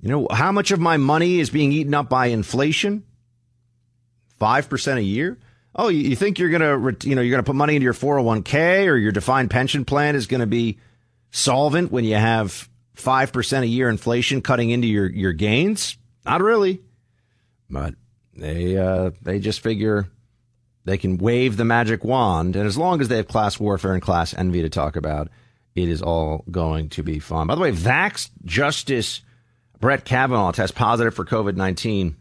You 0.00 0.08
know, 0.08 0.26
how 0.30 0.50
much 0.50 0.72
of 0.72 0.80
my 0.80 0.96
money 0.96 1.38
is 1.38 1.50
being 1.50 1.72
eaten 1.72 1.94
up 1.94 2.08
by 2.08 2.26
inflation? 2.26 3.04
5% 4.40 4.96
a 4.96 5.02
year? 5.02 5.38
Oh, 5.74 5.88
you 5.88 6.14
think 6.16 6.38
you're 6.38 6.50
going 6.50 6.96
to, 6.96 7.08
you 7.08 7.14
know, 7.14 7.22
you're 7.22 7.30
going 7.30 7.42
to 7.42 7.48
put 7.48 7.56
money 7.56 7.76
into 7.76 7.84
your 7.84 7.94
401k 7.94 8.86
or 8.86 8.96
your 8.96 9.12
defined 9.12 9.50
pension 9.50 9.84
plan 9.84 10.16
is 10.16 10.26
going 10.26 10.40
to 10.40 10.46
be 10.46 10.78
solvent 11.30 11.90
when 11.90 12.04
you 12.04 12.14
have 12.14 12.68
5% 12.96 13.62
a 13.62 13.66
year 13.66 13.88
inflation 13.88 14.42
cutting 14.42 14.70
into 14.70 14.86
your, 14.86 15.10
your 15.10 15.32
gains? 15.32 15.96
Not 16.26 16.42
really. 16.42 16.82
But 17.70 17.94
they, 18.36 18.76
uh, 18.76 19.12
they 19.22 19.38
just 19.38 19.60
figure 19.60 20.08
they 20.84 20.98
can 20.98 21.16
wave 21.16 21.56
the 21.56 21.64
magic 21.64 22.04
wand. 22.04 22.56
And 22.56 22.66
as 22.66 22.76
long 22.76 23.00
as 23.00 23.08
they 23.08 23.16
have 23.16 23.28
class 23.28 23.58
warfare 23.58 23.94
and 23.94 24.02
class 24.02 24.34
envy 24.34 24.62
to 24.62 24.68
talk 24.68 24.96
about, 24.96 25.28
it 25.74 25.88
is 25.88 26.02
all 26.02 26.44
going 26.50 26.90
to 26.90 27.02
be 27.02 27.18
fun. 27.18 27.46
By 27.46 27.54
the 27.54 27.60
way, 27.60 27.72
Vax 27.72 28.28
Justice 28.44 29.22
Brett 29.80 30.04
Kavanaugh 30.04 30.52
tests 30.52 30.76
positive 30.76 31.14
for 31.14 31.24
COVID 31.24 31.56
19. 31.56 32.16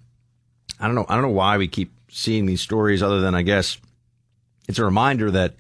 I 0.79 0.86
don't 0.88 0.96
know. 0.96 1.05
I 1.08 1.13
don't 1.13 1.24
know 1.24 1.29
why 1.29 1.58
we 1.58 1.67
keep 1.67 1.91
seeing 2.12 2.46
these 2.46 2.62
stories 2.62 3.01
other 3.01 3.22
than 3.22 3.36
I 3.36 3.41
guess 3.41 3.77
it's 4.68 4.80
a 4.80 4.86
reminder 4.86 5.32
that 5.32 5.56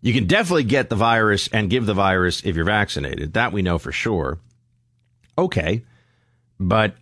you 0.00 0.12
can 0.12 0.26
definitely 0.26 0.64
get 0.64 0.90
the 0.90 0.96
virus 0.96 1.48
and 1.48 1.70
give 1.70 1.86
the 1.86 1.94
virus 1.94 2.42
if 2.44 2.56
you're 2.56 2.64
vaccinated. 2.64 3.32
That 3.34 3.52
we 3.52 3.62
know 3.62 3.78
for 3.78 3.90
sure. 3.92 4.38
Okay. 5.38 5.82
But 6.60 6.94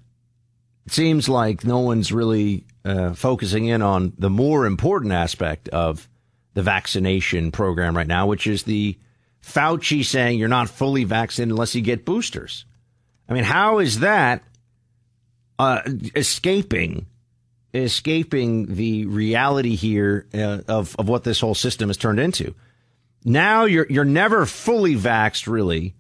it 0.87 0.93
seems 0.93 1.29
like 1.29 1.65
no 1.65 1.81
one's 1.81 2.13
really 2.13 2.65
uh, 2.85 3.13
focusing 3.13 3.67
in 3.67 3.83
on 3.83 4.13
the 4.19 4.31
more 4.31 4.67
important 4.67 5.13
aspect 5.13 5.69
of 5.69 6.09
the 6.55 6.63
vaccination 6.63 7.51
program 7.51 7.97
right 7.97 8.07
now, 8.07 8.27
which 8.27 8.47
is 8.47 8.63
the 8.63 8.99
Fauci 9.43 10.05
saying 10.05 10.39
you're 10.39 10.49
not 10.49 10.69
fully 10.69 11.05
vaccinated 11.05 11.53
unless 11.53 11.75
you 11.75 11.83
get 11.83 12.05
boosters. 12.05 12.65
I 13.29 13.35
mean, 13.35 13.45
how 13.45 13.79
is 13.79 14.01
that 14.01 14.43
uh, 15.59 15.83
escaping 16.15 17.07
escaping 17.75 18.75
the 18.75 19.07
reality 19.07 19.75
here 19.75 20.27
uh, 20.35 20.61
of 20.69 20.95
of 20.99 21.09
what 21.09 21.25
this 21.25 21.41
whole 21.41 21.55
system 21.55 21.89
has 21.89 21.97
turned 21.97 22.21
into? 22.21 22.55
Now 23.25 23.65
you're 23.65 23.87
you're 23.89 24.05
never 24.05 24.47
fully 24.47 24.97
vaxxed, 24.97 25.47
really, 25.47 25.95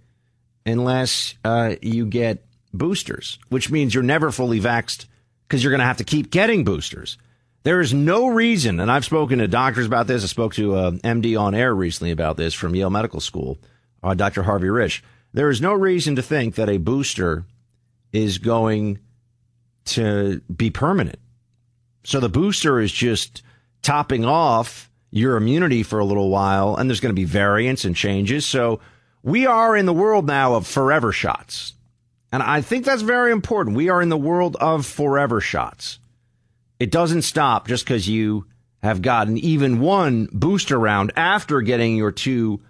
unless 0.66 1.34
uh, 1.44 1.76
you 1.80 2.06
get 2.06 2.44
boosters, 2.72 3.38
which 3.48 3.70
means 3.70 3.94
you're 3.94 4.02
never 4.02 4.30
fully 4.30 4.60
vaxxed 4.60 5.06
because 5.46 5.62
you're 5.62 5.70
going 5.70 5.80
to 5.80 5.86
have 5.86 5.98
to 5.98 6.04
keep 6.04 6.30
getting 6.30 6.64
boosters. 6.64 7.18
There 7.64 7.80
is 7.80 7.94
no 7.94 8.28
reason, 8.28 8.80
and 8.80 8.90
I've 8.90 9.04
spoken 9.04 9.38
to 9.38 9.46
doctors 9.46 9.86
about 9.86 10.08
this. 10.08 10.24
I 10.24 10.26
spoke 10.26 10.54
to 10.54 10.74
a 10.74 10.88
uh, 10.88 10.90
MD 10.92 11.38
on 11.38 11.54
air 11.54 11.72
recently 11.72 12.10
about 12.10 12.36
this 12.36 12.54
from 12.54 12.74
Yale 12.74 12.90
Medical 12.90 13.20
School, 13.20 13.58
uh, 14.02 14.14
Dr. 14.14 14.42
Harvey 14.42 14.66
Risch. 14.66 15.00
There 15.32 15.48
is 15.48 15.60
no 15.60 15.72
reason 15.72 16.16
to 16.16 16.22
think 16.22 16.56
that 16.56 16.68
a 16.68 16.78
booster 16.78 17.44
is 18.12 18.38
going 18.38 18.98
to 19.84 20.40
be 20.54 20.70
permanent. 20.70 21.18
So 22.04 22.20
the 22.20 22.28
booster 22.28 22.80
is 22.80 22.92
just 22.92 23.42
topping 23.82 24.24
off 24.24 24.90
your 25.10 25.36
immunity 25.36 25.82
for 25.82 25.98
a 25.98 26.04
little 26.04 26.30
while, 26.30 26.76
and 26.76 26.88
there's 26.88 27.00
going 27.00 27.14
to 27.14 27.20
be 27.20 27.24
variants 27.24 27.84
and 27.84 27.94
changes. 27.94 28.46
So 28.46 28.80
we 29.22 29.46
are 29.46 29.76
in 29.76 29.86
the 29.86 29.92
world 29.92 30.26
now 30.26 30.54
of 30.54 30.66
forever 30.66 31.12
shots. 31.12 31.74
And 32.32 32.42
I 32.42 32.62
think 32.62 32.84
that's 32.84 33.02
very 33.02 33.30
important. 33.30 33.76
We 33.76 33.90
are 33.90 34.00
in 34.00 34.08
the 34.08 34.16
world 34.16 34.56
of 34.56 34.86
forever 34.86 35.40
shots. 35.40 35.98
It 36.80 36.90
doesn't 36.90 37.22
stop 37.22 37.68
just 37.68 37.84
because 37.84 38.08
you 38.08 38.46
have 38.82 39.02
gotten 39.02 39.38
even 39.38 39.80
one 39.80 40.28
booster 40.32 40.78
round 40.78 41.12
after 41.14 41.60
getting 41.60 41.94
your 41.94 42.10
two 42.10 42.60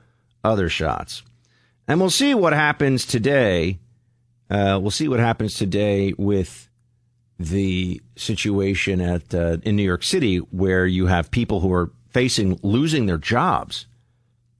other 0.45 0.69
shots. 0.69 1.23
And 1.89 2.01
we'll 2.01 2.11
see 2.11 2.35
what 2.35 2.53
happens 2.53 3.07
today. 3.07 3.79
Uh, 4.51 4.79
we'll 4.83 4.91
see 4.91 5.09
what 5.09 5.21
happens 5.21 5.55
today 5.55 6.13
with 6.19 6.69
the 7.43 8.01
situation 8.17 9.01
at 9.01 9.35
uh, 9.35 9.59
in 9.63 9.77
New 9.77 9.83
York 9.83 10.03
City, 10.03 10.39
where 10.39 10.87
you 10.87 11.07
have 11.07 11.31
people 11.31 11.61
who 11.61 11.73
are 11.73 11.91
facing 12.11 12.59
losing 12.63 13.07
their 13.07 13.19
jobs 13.19 13.87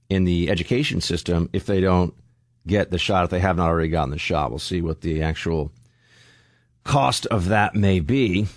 in 0.09 0.23
the 0.23 0.49
education 0.49 1.01
system 1.01 1.49
if 1.53 1.65
they 1.65 1.81
don't 1.81 2.13
get 2.67 2.91
the 2.91 2.97
shot, 2.97 3.25
if 3.25 3.29
they 3.29 3.39
have 3.39 3.57
not 3.57 3.67
already 3.69 3.89
gotten 3.89 4.11
the 4.11 4.17
shot. 4.17 4.49
We'll 4.49 4.59
see 4.59 4.81
what 4.81 5.01
the 5.01 5.21
actual 5.21 5.71
cost 6.83 7.25
of 7.27 7.49
that 7.49 7.75
may 7.75 7.99
be. 7.99 8.47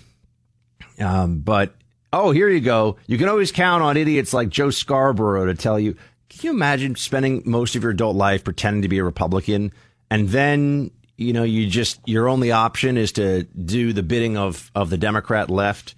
Um, 0.99 1.39
but 1.39 1.75
oh, 2.13 2.31
here 2.31 2.49
you 2.49 2.61
go. 2.61 2.97
You 3.07 3.17
can 3.17 3.29
always 3.29 3.51
count 3.51 3.83
on 3.83 3.97
idiots 3.97 4.33
like 4.33 4.49
Joe 4.49 4.69
Scarborough 4.69 5.45
to 5.45 5.55
tell 5.55 5.79
you. 5.79 5.95
Can 6.29 6.39
you 6.41 6.49
imagine 6.51 6.95
spending 6.95 7.41
most 7.45 7.75
of 7.75 7.83
your 7.83 7.91
adult 7.91 8.15
life 8.15 8.43
pretending 8.43 8.81
to 8.81 8.89
be 8.89 8.97
a 8.97 9.03
Republican 9.03 9.71
and 10.09 10.29
then 10.29 10.91
you 11.17 11.33
know 11.33 11.43
you 11.43 11.67
just 11.67 11.99
your 12.05 12.29
only 12.29 12.51
option 12.51 12.95
is 12.95 13.13
to 13.13 13.43
do 13.43 13.91
the 13.91 14.03
bidding 14.03 14.37
of 14.37 14.71
of 14.73 14.89
the 14.89 14.97
Democrat 14.97 15.49
left, 15.49 15.95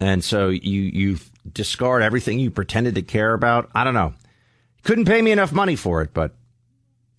and 0.00 0.22
so 0.22 0.48
you 0.48 0.82
you 0.82 1.18
discard 1.50 2.02
everything 2.02 2.38
you 2.38 2.50
pretended 2.50 2.96
to 2.96 3.02
care 3.02 3.32
about. 3.32 3.70
I 3.74 3.84
don't 3.84 3.94
know. 3.94 4.12
Couldn't 4.82 5.04
pay 5.04 5.22
me 5.22 5.30
enough 5.30 5.52
money 5.52 5.76
for 5.76 6.02
it, 6.02 6.12
but 6.12 6.34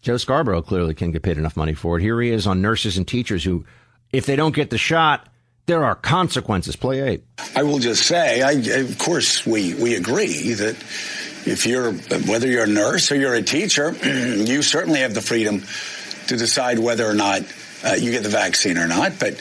Joe 0.02 0.18
Scarborough 0.18 0.62
clearly 0.62 0.94
can 0.94 1.12
get 1.12 1.22
paid 1.22 1.38
enough 1.38 1.56
money 1.56 1.74
for 1.74 1.98
it. 1.98 2.02
Here 2.02 2.20
he 2.22 2.32
is 2.32 2.48
on 2.48 2.62
nurses 2.62 2.98
and 2.98 3.08
teachers 3.08 3.44
who, 3.44 3.66
if 4.12 4.26
they 4.26 4.36
don't 4.36 4.56
get 4.56 4.72
the 4.72 4.78
shot, 4.78 5.28
there 5.68 5.86
are 5.86 5.96
consequences. 5.96 6.76
Play 6.76 7.02
eight. 7.02 7.24
I 7.56 7.64
will 7.64 7.80
just 7.80 8.08
say, 8.08 8.42
I, 8.42 8.52
of 8.80 8.98
course, 8.98 9.46
we, 9.46 9.76
we 9.76 9.96
agree 9.96 10.54
that 10.54 10.76
if 11.46 11.68
you're, 11.68 11.94
whether 11.94 12.48
you're 12.48 12.64
a 12.64 12.68
nurse 12.68 13.12
or 13.12 13.16
you're 13.16 13.36
a 13.36 13.44
teacher, 13.44 13.92
you 14.04 14.64
certainly 14.64 15.02
have 15.02 15.14
the 15.14 15.22
freedom 15.22 15.64
to 16.32 16.38
decide 16.38 16.80
whether 16.80 17.06
or 17.06 17.14
not 17.14 17.42
uh, 17.84 17.94
you 17.94 18.12
get 18.12 18.24
the 18.24 18.30
vaccine 18.30 18.78
or 18.78 18.88
not. 18.88 19.20
But 19.20 19.36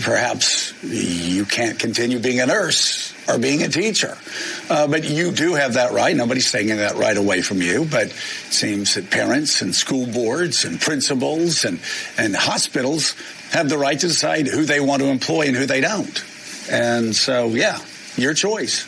perhaps 0.00 0.72
you 0.82 1.44
can't 1.44 1.78
continue 1.78 2.18
being 2.18 2.40
a 2.40 2.46
nurse 2.46 3.12
or 3.28 3.38
being 3.38 3.62
a 3.62 3.68
teacher. 3.68 4.16
Uh, 4.70 4.86
but 4.86 5.04
you 5.04 5.30
do 5.32 5.54
have 5.54 5.74
that 5.74 5.92
right. 5.92 6.16
Nobody's 6.16 6.50
taking 6.50 6.78
that 6.78 6.96
right 6.96 7.16
away 7.16 7.42
from 7.42 7.60
you. 7.60 7.84
But 7.84 8.06
it 8.06 8.12
seems 8.12 8.94
that 8.94 9.10
parents 9.10 9.60
and 9.60 9.74
school 9.74 10.06
boards 10.06 10.64
and 10.64 10.80
principals 10.80 11.66
and, 11.66 11.78
and 12.16 12.34
hospitals 12.34 13.14
have 13.50 13.68
the 13.68 13.76
right 13.76 14.00
to 14.00 14.08
decide 14.08 14.46
who 14.46 14.64
they 14.64 14.80
want 14.80 15.02
to 15.02 15.08
employ 15.08 15.42
and 15.42 15.56
who 15.56 15.66
they 15.66 15.82
don't. 15.82 16.24
And 16.70 17.14
so, 17.14 17.48
yeah, 17.48 17.78
your 18.16 18.32
choice. 18.32 18.86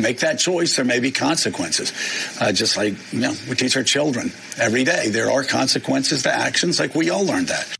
Make 0.00 0.20
that 0.20 0.38
choice. 0.38 0.76
There 0.76 0.84
may 0.84 1.00
be 1.00 1.10
consequences. 1.10 1.92
Uh, 2.40 2.52
just 2.52 2.76
like, 2.76 2.94
you 3.12 3.20
know, 3.20 3.34
we 3.48 3.54
teach 3.56 3.76
our 3.76 3.82
children 3.82 4.32
every 4.58 4.84
day. 4.84 5.08
There 5.08 5.30
are 5.30 5.44
consequences 5.44 6.22
to 6.22 6.32
actions, 6.32 6.78
like 6.78 6.94
we 6.94 7.10
all 7.10 7.24
learned 7.24 7.48
that. 7.48 7.76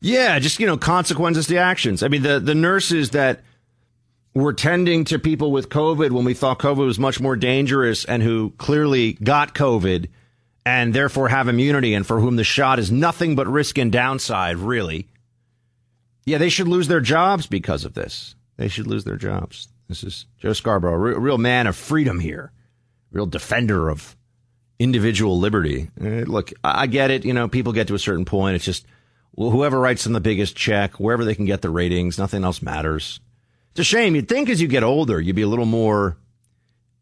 Yeah, 0.00 0.38
just, 0.38 0.60
you 0.60 0.66
know, 0.66 0.76
consequences 0.76 1.46
to 1.48 1.56
actions. 1.56 2.02
I 2.02 2.08
mean, 2.08 2.22
the, 2.22 2.38
the 2.38 2.54
nurses 2.54 3.10
that 3.10 3.42
were 4.34 4.52
tending 4.52 5.04
to 5.06 5.18
people 5.18 5.50
with 5.50 5.70
COVID 5.70 6.10
when 6.10 6.24
we 6.24 6.34
thought 6.34 6.58
COVID 6.58 6.84
was 6.84 6.98
much 6.98 7.20
more 7.20 7.36
dangerous 7.36 8.04
and 8.04 8.22
who 8.22 8.52
clearly 8.58 9.14
got 9.14 9.54
COVID 9.54 10.08
and 10.66 10.92
therefore 10.92 11.28
have 11.28 11.48
immunity 11.48 11.94
and 11.94 12.06
for 12.06 12.20
whom 12.20 12.36
the 12.36 12.44
shot 12.44 12.78
is 12.78 12.90
nothing 12.92 13.34
but 13.34 13.46
risk 13.46 13.78
and 13.78 13.90
downside, 13.90 14.56
really, 14.56 15.08
yeah, 16.26 16.38
they 16.38 16.50
should 16.50 16.68
lose 16.68 16.88
their 16.88 17.00
jobs 17.00 17.46
because 17.46 17.84
of 17.84 17.94
this. 17.94 18.34
They 18.56 18.68
should 18.68 18.86
lose 18.86 19.04
their 19.04 19.16
jobs. 19.16 19.68
This 19.88 20.02
is 20.02 20.26
Joe 20.38 20.52
Scarborough, 20.52 21.14
a 21.14 21.18
real 21.18 21.38
man 21.38 21.66
of 21.66 21.76
freedom 21.76 22.18
here, 22.20 22.52
real 23.12 23.26
defender 23.26 23.88
of 23.88 24.16
individual 24.78 25.38
liberty. 25.38 25.90
Uh, 26.00 26.24
look, 26.26 26.52
I 26.64 26.86
get 26.86 27.10
it. 27.10 27.24
You 27.24 27.32
know, 27.32 27.48
people 27.48 27.72
get 27.72 27.88
to 27.88 27.94
a 27.94 27.98
certain 27.98 28.24
point. 28.24 28.56
It's 28.56 28.64
just 28.64 28.86
well, 29.36 29.50
whoever 29.50 29.78
writes 29.78 30.04
them 30.04 30.14
the 30.14 30.20
biggest 30.20 30.56
check, 30.56 30.98
wherever 30.98 31.24
they 31.24 31.34
can 31.34 31.44
get 31.44 31.62
the 31.62 31.70
ratings, 31.70 32.18
nothing 32.18 32.42
else 32.42 32.62
matters. 32.62 33.20
It's 33.72 33.80
a 33.80 33.84
shame. 33.84 34.14
You'd 34.14 34.28
think 34.28 34.48
as 34.48 34.62
you 34.62 34.68
get 34.68 34.82
older, 34.82 35.20
you'd 35.20 35.36
be 35.36 35.42
a 35.42 35.48
little 35.48 35.66
more, 35.66 36.16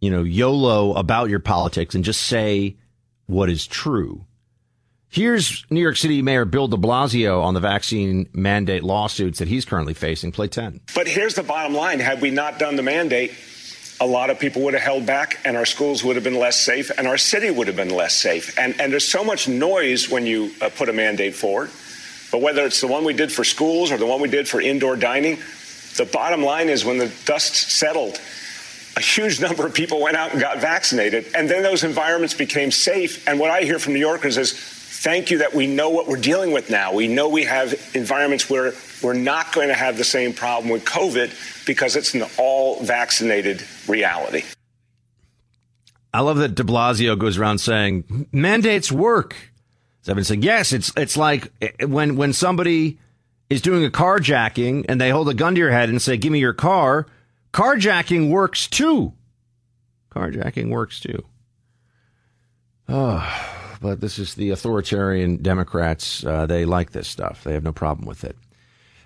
you 0.00 0.10
know, 0.10 0.24
YOLO 0.24 0.94
about 0.94 1.30
your 1.30 1.38
politics 1.38 1.94
and 1.94 2.04
just 2.04 2.22
say 2.22 2.76
what 3.26 3.48
is 3.48 3.66
true. 3.66 4.26
Here's 5.14 5.64
New 5.70 5.80
York 5.80 5.96
City 5.96 6.22
Mayor 6.22 6.44
Bill 6.44 6.66
de 6.66 6.76
Blasio 6.76 7.40
on 7.40 7.54
the 7.54 7.60
vaccine 7.60 8.28
mandate 8.32 8.82
lawsuits 8.82 9.38
that 9.38 9.46
he's 9.46 9.64
currently 9.64 9.94
facing. 9.94 10.32
Play 10.32 10.48
10. 10.48 10.80
But 10.92 11.06
here's 11.06 11.36
the 11.36 11.44
bottom 11.44 11.72
line 11.72 12.00
had 12.00 12.20
we 12.20 12.32
not 12.32 12.58
done 12.58 12.74
the 12.74 12.82
mandate, 12.82 13.32
a 14.00 14.06
lot 14.08 14.28
of 14.28 14.40
people 14.40 14.62
would 14.62 14.74
have 14.74 14.82
held 14.82 15.06
back 15.06 15.38
and 15.44 15.56
our 15.56 15.66
schools 15.66 16.02
would 16.02 16.16
have 16.16 16.24
been 16.24 16.40
less 16.40 16.58
safe 16.58 16.90
and 16.98 17.06
our 17.06 17.16
city 17.16 17.48
would 17.48 17.68
have 17.68 17.76
been 17.76 17.90
less 17.90 18.12
safe. 18.12 18.58
And, 18.58 18.74
and 18.80 18.90
there's 18.90 19.06
so 19.06 19.22
much 19.22 19.46
noise 19.46 20.10
when 20.10 20.26
you 20.26 20.50
uh, 20.60 20.68
put 20.70 20.88
a 20.88 20.92
mandate 20.92 21.36
forward. 21.36 21.70
But 22.32 22.40
whether 22.40 22.64
it's 22.64 22.80
the 22.80 22.88
one 22.88 23.04
we 23.04 23.14
did 23.14 23.30
for 23.30 23.44
schools 23.44 23.92
or 23.92 23.98
the 23.98 24.06
one 24.06 24.20
we 24.20 24.28
did 24.28 24.48
for 24.48 24.60
indoor 24.60 24.96
dining, 24.96 25.38
the 25.96 26.10
bottom 26.12 26.42
line 26.42 26.68
is 26.68 26.84
when 26.84 26.98
the 26.98 27.12
dust 27.24 27.54
settled, 27.54 28.20
a 28.96 29.00
huge 29.00 29.40
number 29.46 29.64
of 29.64 29.74
people 29.74 30.00
went 30.00 30.16
out 30.16 30.32
and 30.32 30.40
got 30.40 30.58
vaccinated. 30.58 31.26
And 31.36 31.48
then 31.48 31.62
those 31.62 31.84
environments 31.84 32.34
became 32.34 32.72
safe. 32.72 33.28
And 33.28 33.38
what 33.38 33.52
I 33.52 33.60
hear 33.60 33.78
from 33.78 33.92
New 33.92 34.00
Yorkers 34.00 34.38
is, 34.38 34.73
thank 35.04 35.30
you 35.30 35.38
that 35.38 35.52
we 35.52 35.66
know 35.66 35.90
what 35.90 36.08
we're 36.08 36.16
dealing 36.16 36.50
with 36.50 36.70
now. 36.70 36.94
We 36.94 37.08
know 37.08 37.28
we 37.28 37.44
have 37.44 37.74
environments 37.94 38.48
where 38.48 38.72
we're 39.02 39.12
not 39.12 39.52
going 39.52 39.68
to 39.68 39.74
have 39.74 39.98
the 39.98 40.04
same 40.04 40.32
problem 40.32 40.72
with 40.72 40.86
COVID 40.86 41.66
because 41.66 41.94
it's 41.94 42.14
an 42.14 42.24
all 42.38 42.82
vaccinated 42.82 43.62
reality. 43.86 44.44
I 46.14 46.20
love 46.20 46.38
that 46.38 46.54
de 46.54 46.62
Blasio 46.62 47.18
goes 47.18 47.36
around 47.36 47.58
saying 47.58 48.28
mandates 48.32 48.90
work. 48.90 49.36
I've 50.08 50.14
been 50.14 50.24
saying, 50.24 50.42
yes, 50.42 50.72
it's, 50.72 50.92
it's 50.96 51.16
like 51.16 51.52
eh, 51.60 51.68
eh, 51.80 51.84
when, 51.84 52.16
when 52.16 52.32
somebody 52.32 52.98
is 53.50 53.60
doing 53.60 53.84
a 53.84 53.90
carjacking 53.90 54.86
and 54.88 55.00
they 55.00 55.10
hold 55.10 55.28
a 55.28 55.34
gun 55.34 55.54
to 55.54 55.58
your 55.58 55.70
head 55.70 55.88
and 55.90 56.00
say, 56.00 56.16
give 56.16 56.32
me 56.32 56.38
your 56.38 56.52
car. 56.54 57.06
Carjacking 57.52 58.30
works 58.30 58.66
too. 58.66 59.12
Carjacking 60.10 60.70
works 60.70 61.00
too. 61.00 61.24
Oh 62.88 63.53
but 63.84 64.00
this 64.00 64.18
is 64.18 64.34
the 64.34 64.48
authoritarian 64.48 65.42
Democrats. 65.42 66.24
Uh, 66.24 66.46
they 66.46 66.64
like 66.64 66.92
this 66.92 67.06
stuff. 67.06 67.44
They 67.44 67.52
have 67.52 67.64
no 67.64 67.72
problem 67.72 68.08
with 68.08 68.24
it. 68.24 68.34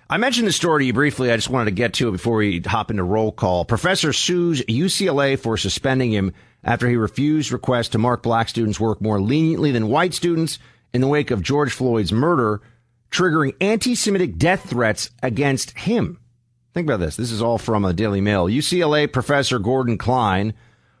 I 0.09 0.15
mentioned 0.15 0.47
the 0.47 0.53
story 0.53 0.83
to 0.83 0.87
you 0.87 0.93
briefly. 0.93 1.29
I 1.29 1.35
just 1.35 1.49
wanted 1.49 1.65
to 1.65 1.75
get 1.75 1.95
to 1.95 2.07
it 2.07 2.13
before 2.13 2.37
we 2.37 2.61
hop 2.61 2.89
into 2.89 3.03
roll 3.03 3.33
call. 3.33 3.65
Professor 3.65 4.13
sues 4.13 4.61
UCLA 4.61 5.37
for 5.37 5.57
suspending 5.57 6.13
him 6.13 6.33
after 6.63 6.87
he 6.87 6.95
refused 6.95 7.51
requests 7.51 7.89
to 7.89 7.97
mark 7.97 8.23
black 8.23 8.47
students' 8.47 8.79
work 8.79 9.01
more 9.01 9.19
leniently 9.19 9.71
than 9.71 9.89
white 9.89 10.13
students 10.13 10.59
in 10.93 11.01
the 11.01 11.07
wake 11.07 11.29
of 11.29 11.43
George 11.43 11.73
Floyd's 11.73 12.13
murder, 12.13 12.61
triggering 13.11 13.55
anti-Semitic 13.59 14.37
death 14.37 14.69
threats 14.69 15.09
against 15.21 15.77
him. 15.77 16.21
Think 16.73 16.87
about 16.87 17.01
this. 17.01 17.17
This 17.17 17.31
is 17.31 17.41
all 17.41 17.57
from 17.57 17.83
a 17.83 17.91
Daily 17.91 18.21
Mail. 18.21 18.45
UCLA 18.45 19.11
professor 19.11 19.59
Gordon 19.59 19.97
Klein 19.97 20.53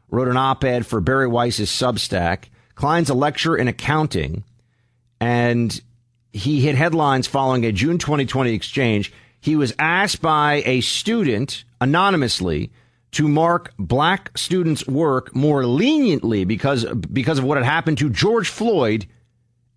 wrote 0.09 0.27
an 0.27 0.35
op-ed 0.35 0.85
for 0.85 0.99
Bari 0.99 1.27
Weiss's 1.27 1.69
Substack 1.69 2.49
Klein's 2.79 3.09
a 3.09 3.13
lecturer 3.13 3.57
in 3.57 3.67
accounting, 3.67 4.45
and 5.19 5.81
he 6.31 6.61
hit 6.61 6.75
headlines 6.75 7.27
following 7.27 7.65
a 7.65 7.73
June 7.73 7.97
2020 7.97 8.53
exchange. 8.53 9.11
He 9.41 9.57
was 9.57 9.73
asked 9.77 10.21
by 10.21 10.63
a 10.65 10.79
student 10.79 11.65
anonymously 11.81 12.71
to 13.11 13.27
mark 13.27 13.73
black 13.77 14.31
students' 14.37 14.87
work 14.87 15.35
more 15.35 15.65
leniently 15.65 16.45
because 16.45 16.85
because 17.11 17.37
of 17.39 17.43
what 17.43 17.57
had 17.57 17.65
happened 17.65 17.97
to 17.97 18.09
George 18.09 18.47
Floyd 18.47 19.05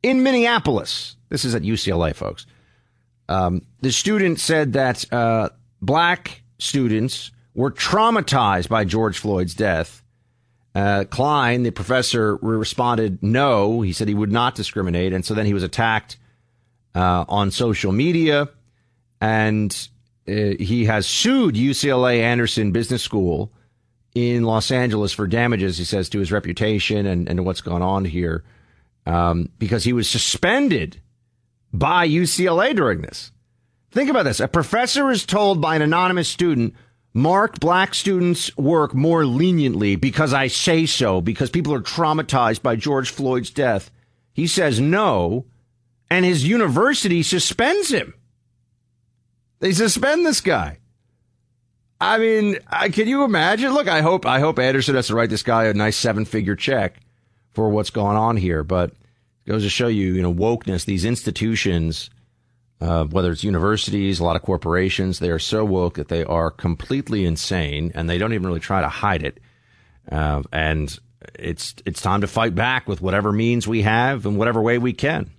in 0.05 0.23
Minneapolis. 0.23 1.17
This 1.29 1.45
is 1.45 1.57
at 1.57 1.63
UCLA, 1.63 2.15
folks. 2.15 2.47
Um, 3.29 3.63
the 3.81 3.91
student 3.91 4.39
said 4.39 4.75
that 4.75 5.13
uh, 5.13 5.49
black 5.81 6.45
students 6.61 7.33
were 7.53 7.73
traumatized 7.73 8.69
by 8.69 8.85
George 8.85 9.19
Floyd's 9.19 9.55
death 9.55 10.02
uh, 10.75 11.05
Klein, 11.11 11.63
the 11.63 11.71
professor, 11.71 12.37
responded 12.37 13.23
no. 13.23 13.83
He 13.83 13.93
said 13.93 14.09
he 14.09 14.15
would 14.15 14.33
not 14.33 14.55
discriminate. 14.55 15.13
And 15.13 15.25
so 15.25 15.35
then 15.35 15.47
he 15.47 15.55
was 15.55 15.63
attacked 15.63 16.17
uh, 16.95 17.25
on 17.29 17.51
social 17.51 17.93
media. 17.93 18.49
And 19.21 19.89
uh, 20.27 20.55
he 20.59 20.87
has 20.87 21.07
sued 21.07 21.55
UCLA 21.55 22.21
Anderson 22.21 22.73
Business 22.73 23.03
School 23.03 23.53
in 24.15 24.45
Los 24.45 24.71
Angeles 24.71 25.13
for 25.13 25.27
damages, 25.27 25.79
he 25.79 25.85
says, 25.85 26.09
to 26.11 26.19
his 26.19 26.33
reputation 26.33 27.07
and, 27.07 27.29
and 27.29 27.45
what's 27.45 27.61
gone 27.61 27.83
on 27.83 28.05
here 28.05 28.45
um, 29.07 29.49
because 29.59 29.85
he 29.85 29.93
was 29.93 30.09
suspended 30.09 31.01
by 31.73 32.09
UCLA 32.09 32.75
during 32.75 33.03
this. 33.03 33.33
Think 33.91 34.11
about 34.11 34.25
this. 34.25 34.41
A 34.41 34.49
professor 34.49 35.11
is 35.11 35.27
told 35.27 35.61
by 35.61 35.77
an 35.77 35.83
anonymous 35.83 36.29
student 36.29 36.75
mark 37.15 37.61
black 37.61 37.95
students' 37.95 38.57
work 38.57 38.95
more 38.95 39.27
leniently 39.27 39.97
because 39.97 40.33
I 40.33 40.47
say 40.47 40.87
so, 40.87 41.21
because 41.21 41.51
people 41.51 41.75
are 41.75 41.81
traumatized 41.81 42.63
by 42.63 42.77
George 42.77 43.11
Floyd's 43.11 43.51
death. 43.51 43.91
He 44.33 44.47
says 44.47 44.81
no, 44.81 45.47
and 46.11 46.25
his 46.25 46.47
university 46.47 47.23
suspends 47.23 47.91
him. 47.91 48.15
They 49.61 49.73
suspend 49.73 50.27
this 50.27 50.41
guy. 50.41 50.79
I 52.01 52.19
mean, 52.19 52.59
I, 52.67 52.89
can 52.89 53.07
you 53.07 53.23
imagine? 53.23 53.73
Look, 53.73 53.87
I 53.87 54.01
hope 54.01 54.27
I 54.27 54.41
hope 54.41 54.59
Anderson 54.59 54.97
has 54.97 55.07
to 55.07 55.15
write 55.15 55.31
this 55.31 55.45
guy 55.45 55.67
a 55.67 55.75
nice 55.75 55.97
seven 55.97 56.25
figure 56.25 56.57
check 56.57 56.97
for 57.53 57.69
what's 57.69 57.91
going 57.91 58.17
on 58.17 58.37
here. 58.37 58.65
But 58.65 58.91
it 59.47 59.51
goes 59.51 59.63
to 59.63 59.71
show 59.71 59.87
you, 59.87 60.15
you 60.15 60.23
know, 60.23 60.35
wokeness. 60.35 60.85
These 60.85 61.05
institutions 61.05 62.11
uh, 62.83 63.05
whether 63.05 63.31
it's 63.31 63.45
universities, 63.45 64.19
a 64.19 64.25
lot 64.25 64.35
of 64.35 64.43
corporations, 64.43 65.21
they 65.21 65.31
are 65.31 65.39
so 65.39 65.65
woke 65.65 65.95
that 65.95 66.09
they 66.09 66.25
are 66.25 66.51
completely 66.51 67.25
insane, 67.25 67.93
and 67.95 68.11
they 68.11 68.19
don't 68.19 68.33
even 68.33 68.47
really 68.47 68.61
try 68.61 68.81
to 68.81 68.89
hide 68.89 69.23
it. 69.23 69.39
Uh, 70.11 70.43
and 70.51 70.99
it's 71.37 71.77
it's 71.87 72.03
time 72.03 72.23
to 72.23 72.27
fight 72.27 72.57
back 72.57 72.89
with 72.89 73.01
whatever 73.01 73.31
means 73.31 73.69
we 73.69 73.83
have 73.83 74.27
and 74.27 74.37
whatever 74.37 74.61
way 74.61 74.79
we 74.79 74.93
can. 74.93 75.31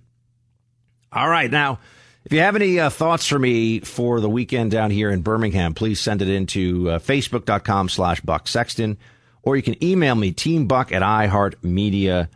All 1.12 1.28
right, 1.28 1.50
now. 1.50 1.78
If 2.24 2.32
you 2.32 2.40
have 2.40 2.56
any 2.56 2.80
uh, 2.80 2.88
thoughts 2.88 3.26
for 3.26 3.38
me 3.38 3.80
for 3.80 4.18
the 4.18 4.30
weekend 4.30 4.70
down 4.70 4.90
here 4.90 5.10
in 5.10 5.20
Birmingham, 5.20 5.74
please 5.74 6.00
send 6.00 6.22
it 6.22 6.28
into 6.30 6.88
uh, 6.88 6.98
facebook.com 6.98 7.90
slash 7.90 8.22
Buck 8.22 8.48
Sexton, 8.48 8.96
or 9.42 9.56
you 9.56 9.62
can 9.62 9.84
email 9.84 10.14
me, 10.14 10.32
teambuck 10.32 10.90
at 10.90 11.02
iheartmedia.com. 11.02 12.28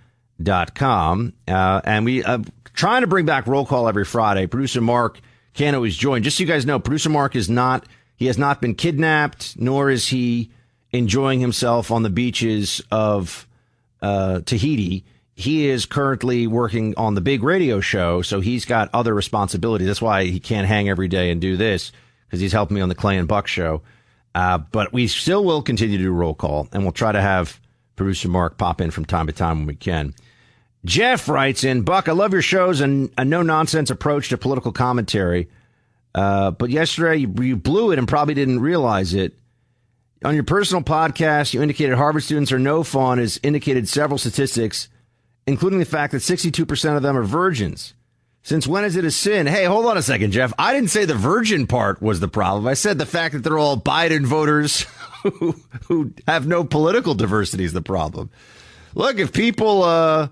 Uh, 1.46 1.80
and 1.84 2.04
we, 2.04 2.22
uh, 2.22 2.38
trying 2.74 3.00
to 3.00 3.06
bring 3.06 3.26
back 3.26 3.46
roll 3.46 3.66
call 3.66 3.88
every 3.88 4.04
Friday. 4.04 4.46
Producer 4.46 4.80
Mark 4.80 5.20
can't 5.54 5.74
always 5.74 5.96
join. 5.96 6.22
Just 6.22 6.36
so 6.36 6.42
you 6.42 6.46
guys 6.46 6.64
know, 6.64 6.78
producer 6.78 7.10
Mark 7.10 7.34
is 7.34 7.50
not, 7.50 7.86
he 8.16 8.26
has 8.26 8.38
not 8.38 8.60
been 8.60 8.74
kidnapped, 8.74 9.58
nor 9.58 9.90
is 9.90 10.08
he 10.08 10.50
enjoying 10.92 11.40
himself 11.40 11.90
on 11.90 12.02
the 12.02 12.10
beaches 12.10 12.80
of 12.90 13.46
uh, 14.00 14.40
Tahiti. 14.40 15.04
He 15.34 15.68
is 15.68 15.86
currently 15.86 16.46
working 16.46 16.94
on 16.96 17.14
the 17.14 17.20
big 17.20 17.42
radio 17.42 17.80
show, 17.80 18.22
so 18.22 18.40
he's 18.40 18.64
got 18.64 18.90
other 18.92 19.14
responsibilities. 19.14 19.86
That's 19.86 20.02
why 20.02 20.24
he 20.24 20.40
can't 20.40 20.66
hang 20.66 20.88
every 20.88 21.08
day 21.08 21.30
and 21.30 21.40
do 21.40 21.56
this 21.56 21.92
because 22.26 22.40
he's 22.40 22.52
helping 22.52 22.74
me 22.74 22.80
on 22.80 22.88
the 22.88 22.94
Clay 22.94 23.18
and 23.18 23.28
Buck 23.28 23.46
show. 23.46 23.82
Uh, 24.34 24.58
but 24.58 24.92
we 24.92 25.06
still 25.06 25.44
will 25.44 25.62
continue 25.62 25.96
to 25.98 26.04
do 26.04 26.12
roll 26.12 26.34
call, 26.34 26.68
and 26.72 26.82
we'll 26.82 26.92
try 26.92 27.12
to 27.12 27.20
have 27.20 27.60
producer 27.96 28.28
Mark 28.28 28.58
pop 28.58 28.80
in 28.80 28.90
from 28.90 29.04
time 29.04 29.26
to 29.26 29.32
time 29.32 29.58
when 29.58 29.66
we 29.66 29.74
can. 29.74 30.14
Jeff 30.88 31.28
writes 31.28 31.64
in, 31.64 31.82
Buck, 31.82 32.08
I 32.08 32.12
love 32.12 32.32
your 32.32 32.42
shows 32.42 32.80
and 32.80 33.10
a 33.18 33.24
no 33.24 33.42
nonsense 33.42 33.90
approach 33.90 34.30
to 34.30 34.38
political 34.38 34.72
commentary. 34.72 35.48
Uh, 36.14 36.50
but 36.50 36.70
yesterday 36.70 37.16
you, 37.16 37.34
you 37.40 37.56
blew 37.56 37.92
it 37.92 37.98
and 37.98 38.08
probably 38.08 38.34
didn't 38.34 38.60
realize 38.60 39.12
it. 39.12 39.34
On 40.24 40.34
your 40.34 40.44
personal 40.44 40.82
podcast, 40.82 41.52
you 41.52 41.62
indicated 41.62 41.94
Harvard 41.94 42.24
students 42.24 42.50
are 42.50 42.58
no 42.58 42.82
fun, 42.82 43.18
has 43.18 43.38
indicated 43.42 43.86
several 43.86 44.18
statistics, 44.18 44.88
including 45.46 45.78
the 45.78 45.84
fact 45.84 46.12
that 46.12 46.22
62% 46.22 46.96
of 46.96 47.02
them 47.02 47.16
are 47.16 47.22
virgins. 47.22 47.94
Since 48.42 48.66
when 48.66 48.84
is 48.84 48.96
it 48.96 49.04
a 49.04 49.10
sin? 49.10 49.46
Hey, 49.46 49.66
hold 49.66 49.84
on 49.84 49.98
a 49.98 50.02
second, 50.02 50.32
Jeff. 50.32 50.54
I 50.58 50.72
didn't 50.72 50.88
say 50.88 51.04
the 51.04 51.14
virgin 51.14 51.66
part 51.66 52.00
was 52.00 52.18
the 52.18 52.28
problem. 52.28 52.66
I 52.66 52.74
said 52.74 52.96
the 52.96 53.06
fact 53.06 53.34
that 53.34 53.44
they're 53.44 53.58
all 53.58 53.76
Biden 53.78 54.24
voters 54.24 54.86
who, 55.22 55.54
who 55.86 56.14
have 56.26 56.46
no 56.46 56.64
political 56.64 57.14
diversity 57.14 57.64
is 57.64 57.74
the 57.74 57.82
problem. 57.82 58.30
Look, 58.94 59.18
if 59.18 59.32
people, 59.32 59.82
uh, 59.82 60.28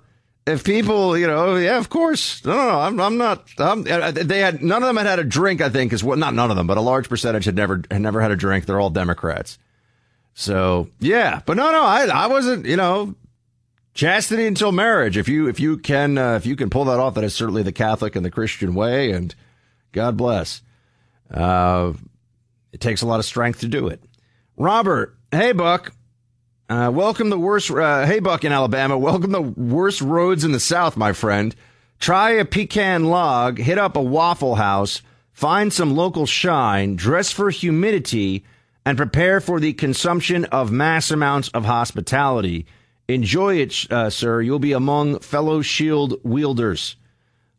if 0.47 0.63
people, 0.63 1.19
you 1.19 1.27
know, 1.27 1.57
yeah, 1.57 1.79
of 1.79 1.89
course. 1.89 2.45
No, 2.45 2.55
no, 2.55 2.69
no 2.69 2.81
I'm, 2.81 3.01
I'm 3.01 3.17
not. 3.17 3.49
I'm, 3.59 3.83
they 3.83 4.39
had 4.39 4.63
none 4.63 4.83
of 4.83 4.87
them 4.87 4.97
had 4.97 5.07
had 5.07 5.19
a 5.19 5.25
drink. 5.25 5.61
I 5.61 5.69
think 5.69 5.93
is 5.93 6.05
what 6.05 6.19
not 6.19 6.35
none 6.35 6.51
of 6.51 6.57
them, 6.57 6.67
but 6.67 6.77
a 6.77 6.83
large 6.83 7.09
percentage 7.09 7.45
had 7.45 7.57
never 7.57 7.83
had 7.91 8.01
never 8.01 8.21
had 8.21 8.31
a 8.31 8.37
drink. 8.37 8.65
They're 8.67 8.81
all 8.81 8.91
Democrats. 8.91 9.59
So 10.35 10.89
yeah, 11.01 11.41
but 11.47 11.57
no, 11.57 11.73
no, 11.73 11.83
I 11.83 12.07
I 12.07 12.27
wasn't. 12.29 12.67
You 12.67 12.77
know, 12.77 13.15
chastity 13.95 14.47
until 14.47 14.71
marriage. 14.71 15.17
If 15.17 15.29
you 15.29 15.49
if 15.49 15.59
you 15.59 15.79
can 15.79 16.17
uh, 16.17 16.35
if 16.35 16.47
you 16.47 16.55
can 16.55 16.71
pull 16.71 16.85
that 16.85 17.01
off, 17.01 17.15
that 17.15 17.25
is 17.25 17.35
certainly 17.35 17.65
the 17.65 17.73
Catholic 17.73 18.15
and 18.15 18.25
the 18.25 18.31
Christian 18.31 18.75
way. 18.75 19.11
And 19.11 19.35
God 19.91 20.17
bless. 20.17 20.63
Uh, 21.29 21.95
it 22.71 22.81
takes 22.81 23.03
a 23.03 23.07
lot 23.07 23.19
of 23.19 23.25
strength 23.25 23.61
to 23.61 23.69
do 23.69 23.89
it. 23.89 24.01
Robert, 24.57 25.19
hey 25.33 25.51
Buck, 25.51 25.93
uh, 26.69 26.91
welcome 26.93 27.31
the 27.31 27.39
worst. 27.39 27.71
Uh, 27.71 28.07
hey 28.07 28.19
Buck 28.19 28.45
in 28.45 28.53
Alabama, 28.53 28.99
welcome 28.99 29.33
the 29.33 29.43
worst 29.43 30.01
roads 30.01 30.45
in 30.45 30.53
the 30.53 30.61
South, 30.61 30.97
my 30.97 31.13
friend. 31.13 31.55
Try 31.99 32.33
a 32.33 32.45
pecan 32.45 33.05
log, 33.05 33.59
hit 33.59 33.79
up 33.79 33.97
a 33.97 34.03
Waffle 34.03 34.57
House, 34.57 35.01
find 35.33 35.73
some 35.73 35.95
local 35.95 36.27
shine, 36.27 36.97
dress 36.97 37.31
for 37.31 37.51
humidity, 37.51 38.45
and 38.85 38.97
prepare 38.99 39.41
for 39.41 39.61
the 39.61 39.73
consumption 39.73 40.45
of 40.47 40.71
mass 40.71 41.11
amounts 41.11 41.49
of 41.51 41.65
hospitality. 41.65 42.67
Enjoy 43.09 43.57
it, 43.57 43.91
uh, 43.91 44.11
sir. 44.11 44.41
You'll 44.41 44.59
be 44.59 44.73
among 44.73 45.21
fellow 45.21 45.63
shield 45.63 46.15
wielders. 46.25 46.97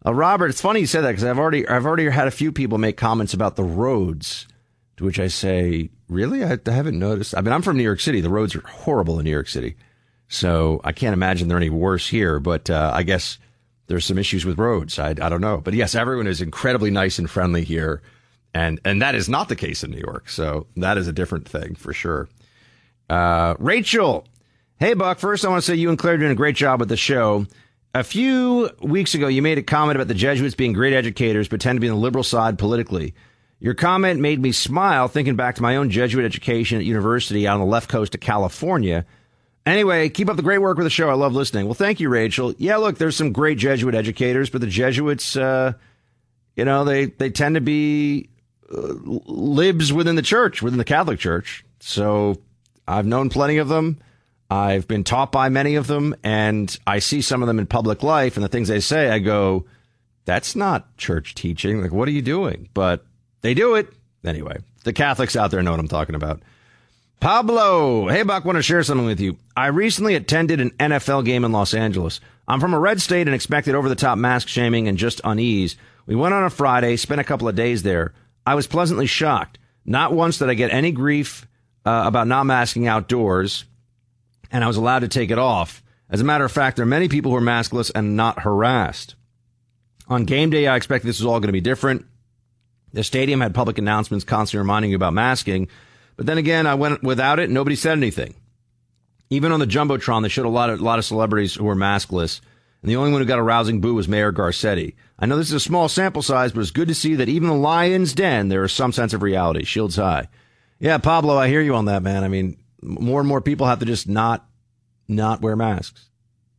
Uh, 0.05 0.13
Robert, 0.13 0.49
it's 0.49 0.61
funny 0.61 0.81
you 0.81 0.85
said 0.85 1.01
that 1.01 1.11
because 1.11 1.23
I've 1.23 1.39
already 1.39 1.67
I've 1.67 1.85
already 1.85 2.09
had 2.09 2.27
a 2.27 2.31
few 2.31 2.51
people 2.51 2.77
make 2.77 2.97
comments 2.97 3.33
about 3.33 3.55
the 3.55 3.63
roads, 3.63 4.47
to 4.97 5.05
which 5.05 5.19
I 5.19 5.27
say, 5.27 5.89
really, 6.09 6.43
I, 6.43 6.57
I 6.65 6.71
haven't 6.71 6.99
noticed. 6.99 7.35
I 7.35 7.41
mean, 7.41 7.53
I'm 7.53 7.61
from 7.61 7.77
New 7.77 7.83
York 7.83 7.99
City. 7.99 8.21
The 8.21 8.29
roads 8.29 8.55
are 8.55 8.61
horrible 8.61 9.19
in 9.19 9.25
New 9.25 9.31
York 9.31 9.47
City, 9.47 9.75
so 10.27 10.81
I 10.83 10.91
can't 10.91 11.13
imagine 11.13 11.47
they're 11.47 11.57
any 11.57 11.69
worse 11.69 12.07
here. 12.07 12.39
But 12.39 12.69
uh, 12.69 12.91
I 12.93 13.03
guess 13.03 13.37
there's 13.87 14.05
some 14.05 14.17
issues 14.17 14.45
with 14.45 14.59
roads. 14.59 14.99
I, 14.99 15.09
I 15.09 15.29
don't 15.29 15.41
know, 15.41 15.57
but 15.57 15.73
yes, 15.73 15.95
everyone 15.95 16.27
is 16.27 16.41
incredibly 16.41 16.91
nice 16.91 17.19
and 17.19 17.29
friendly 17.29 17.63
here, 17.63 18.01
and 18.53 18.79
and 18.85 19.01
that 19.01 19.15
is 19.15 19.29
not 19.29 19.49
the 19.49 19.55
case 19.55 19.83
in 19.83 19.91
New 19.91 20.01
York. 20.05 20.29
So 20.29 20.67
that 20.77 20.97
is 20.97 21.07
a 21.07 21.13
different 21.13 21.47
thing 21.47 21.75
for 21.75 21.93
sure. 21.93 22.29
Uh, 23.09 23.55
Rachel 23.59 24.25
Hey, 24.79 24.93
Buck. 24.93 25.17
First, 25.17 25.43
I 25.43 25.49
want 25.49 25.63
to 25.63 25.65
say 25.65 25.73
you 25.73 25.89
and 25.89 25.97
Clay 25.97 26.11
are 26.11 26.17
doing 26.19 26.31
a 26.31 26.35
great 26.35 26.55
job 26.55 26.79
with 26.79 26.89
the 26.89 26.97
show. 26.97 27.47
A 27.95 28.03
few 28.03 28.69
weeks 28.79 29.15
ago, 29.15 29.27
you 29.27 29.41
made 29.41 29.57
a 29.57 29.63
comment 29.63 29.95
about 29.95 30.07
the 30.07 30.13
Jesuits 30.13 30.53
being 30.53 30.71
great 30.71 30.93
educators, 30.93 31.47
but 31.47 31.59
tend 31.59 31.77
to 31.77 31.79
be 31.79 31.89
on 31.89 31.95
the 31.95 32.01
liberal 32.01 32.23
side 32.23 32.59
politically. 32.59 33.15
Your 33.59 33.73
comment 33.73 34.19
made 34.19 34.39
me 34.39 34.51
smile 34.51 35.07
thinking 35.07 35.35
back 35.35 35.55
to 35.55 35.61
my 35.61 35.77
own 35.77 35.89
Jesuit 35.89 36.25
education 36.25 36.77
at 36.77 36.85
university 36.85 37.47
on 37.47 37.59
the 37.59 37.65
left 37.65 37.89
coast 37.89 38.13
of 38.13 38.21
California. 38.21 39.05
Anyway, 39.65 40.09
keep 40.09 40.29
up 40.29 40.37
the 40.37 40.43
great 40.43 40.59
work 40.59 40.77
with 40.77 40.85
the 40.85 40.91
show. 40.91 41.09
I 41.09 41.13
love 41.13 41.33
listening. 41.33 41.65
Well, 41.65 41.73
thank 41.73 41.99
you, 41.99 42.07
Rachel. 42.07 42.53
Yeah, 42.57 42.77
look, 42.77 42.97
there's 42.97 43.17
some 43.17 43.33
great 43.33 43.57
Jesuit 43.57 43.95
educators, 43.95 44.49
but 44.49 44.61
the 44.61 44.67
Jesuits, 44.67 45.35
uh, 45.35 45.73
you 46.55 46.65
know, 46.65 46.85
they, 46.85 47.05
they 47.05 47.29
tend 47.29 47.55
to 47.55 47.61
be 47.61 48.29
uh, 48.71 48.93
libs 49.03 49.91
within 49.91 50.15
the 50.15 50.21
church, 50.21 50.61
within 50.61 50.77
the 50.77 50.85
Catholic 50.85 51.19
Church. 51.19 51.65
So 51.79 52.37
I've 52.87 53.05
known 53.05 53.29
plenty 53.29 53.57
of 53.57 53.67
them. 53.67 53.97
I've 54.49 54.87
been 54.87 55.03
taught 55.03 55.31
by 55.31 55.49
many 55.49 55.75
of 55.75 55.87
them, 55.87 56.15
and 56.23 56.77
I 56.87 56.99
see 56.99 57.21
some 57.21 57.41
of 57.43 57.47
them 57.47 57.59
in 57.59 57.65
public 57.65 58.03
life, 58.03 58.37
and 58.37 58.43
the 58.43 58.49
things 58.49 58.69
they 58.69 58.79
say, 58.79 59.09
I 59.09 59.19
go, 59.19 59.65
that's 60.23 60.55
not 60.55 60.95
church 60.95 61.35
teaching. 61.35 61.81
Like, 61.81 61.91
what 61.91 62.07
are 62.07 62.11
you 62.11 62.21
doing? 62.21 62.69
But 62.73 63.05
they 63.41 63.53
do 63.53 63.75
it. 63.75 63.91
Anyway, 64.23 64.57
the 64.83 64.93
Catholics 64.93 65.35
out 65.35 65.51
there 65.51 65.61
know 65.61 65.71
what 65.71 65.79
I'm 65.79 65.87
talking 65.87 66.15
about. 66.15 66.41
Pablo, 67.19 68.07
hey, 68.07 68.23
Buck, 68.23 68.45
want 68.45 68.57
to 68.57 68.61
share 68.61 68.83
something 68.83 69.05
with 69.05 69.19
you. 69.19 69.37
I 69.55 69.67
recently 69.67 70.15
attended 70.15 70.61
an 70.61 70.71
NFL 70.71 71.25
game 71.25 71.43
in 71.43 71.51
Los 71.51 71.73
Angeles. 71.73 72.19
I'm 72.47 72.59
from 72.59 72.73
a 72.73 72.79
red 72.79 73.01
state 73.01 73.27
and 73.27 73.33
expected 73.33 73.73
over 73.73 73.89
the 73.89 73.95
top 73.95 74.17
mask 74.17 74.47
shaming 74.47 74.87
and 74.87 74.97
just 74.97 75.19
unease. 75.23 75.77
We 76.05 76.15
went 76.15 76.33
on 76.33 76.43
a 76.43 76.49
Friday, 76.49 76.95
spent 76.95 77.19
a 77.19 77.25
couple 77.25 77.47
of 77.47 77.55
days 77.55 77.83
there. 77.83 78.13
I 78.45 78.55
was 78.55 78.67
pleasantly 78.67 79.07
shocked. 79.07 79.57
Not 79.83 80.13
once 80.13 80.37
did 80.37 80.49
I 80.49 80.53
get 80.53 80.71
any 80.71 80.91
grief 80.91 81.47
uh, 81.85 82.03
about 82.05 82.27
not 82.27 82.45
masking 82.45 82.87
outdoors 82.87 83.65
and 84.51 84.63
I 84.63 84.67
was 84.67 84.77
allowed 84.77 84.99
to 84.99 85.07
take 85.07 85.31
it 85.31 85.39
off. 85.39 85.83
As 86.09 86.21
a 86.21 86.25
matter 86.25 86.45
of 86.45 86.51
fact, 86.51 86.77
there 86.77 86.83
are 86.83 86.87
many 86.87 87.09
people 87.09 87.31
who 87.31 87.37
are 87.37 87.41
maskless 87.41 87.91
and 87.93 88.15
not 88.15 88.39
harassed. 88.39 89.15
On 90.07 90.23
game 90.23 90.49
day, 90.49 90.67
I 90.67 90.75
expected 90.77 91.07
this 91.07 91.19
was 91.19 91.25
all 91.25 91.39
going 91.39 91.49
to 91.49 91.53
be 91.53 91.61
different. 91.61 92.05
The 92.93 93.03
stadium 93.03 93.41
had 93.41 93.53
public 93.53 93.77
announcements 93.77 94.25
constantly 94.25 94.59
reminding 94.59 94.91
you 94.91 94.95
about 94.95 95.13
masking. 95.13 95.67
But 96.15 96.25
then 96.25 96.37
again, 96.37 96.65
I 96.65 96.75
went 96.75 97.03
without 97.03 97.39
it. 97.39 97.49
Nobody 97.49 97.75
said 97.75 97.97
anything. 97.97 98.35
Even 99.29 99.51
on 99.51 99.59
the 99.59 99.67
Jumbotron, 99.67 100.23
they 100.23 100.29
showed 100.29 100.45
a 100.45 100.49
lot 100.49 100.69
of, 100.69 100.79
a 100.79 100.83
lot 100.83 100.99
of 100.99 101.05
celebrities 101.05 101.55
who 101.55 101.65
were 101.65 101.75
maskless. 101.75 102.41
And 102.81 102.89
the 102.89 102.95
only 102.95 103.11
one 103.11 103.21
who 103.21 103.27
got 103.27 103.39
a 103.39 103.43
rousing 103.43 103.81
boo 103.81 103.95
was 103.95 104.07
Mayor 104.07 104.31
Garcetti. 104.31 104.95
I 105.19 105.25
know 105.25 105.35
this 105.37 105.47
is 105.47 105.53
a 105.53 105.59
small 105.59 105.89
sample 105.89 106.21
size, 106.21 106.51
but 106.51 106.61
it's 106.61 106.71
good 106.71 106.87
to 106.87 106.95
see 106.95 107.15
that 107.15 107.27
even 107.27 107.49
the 107.49 107.55
lion's 107.55 108.13
den, 108.13 108.49
there 108.49 108.63
is 108.63 108.71
some 108.71 108.91
sense 108.91 109.13
of 109.13 109.21
reality. 109.21 109.65
Shields 109.65 109.95
high. 109.95 110.29
Yeah, 110.79 110.97
Pablo, 110.99 111.37
I 111.37 111.47
hear 111.47 111.61
you 111.61 111.75
on 111.75 111.85
that, 111.85 112.03
man. 112.03 112.23
I 112.23 112.27
mean, 112.27 112.57
more 112.81 113.19
and 113.19 113.27
more 113.27 113.41
people 113.41 113.65
have 113.65 113.79
to 113.79 113.85
just 113.85 114.07
not 114.07 114.47
not 115.07 115.41
wear 115.41 115.55
masks. 115.55 116.09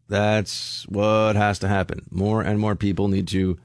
That's 0.09 0.87
what 0.89 1.37
has 1.37 1.61
to 1.61 1.69
happen. 1.69 2.07
More 2.11 2.43
and 2.43 2.59
more 2.59 2.75
people 2.75 3.09
need 3.09 3.29
to 3.29 3.59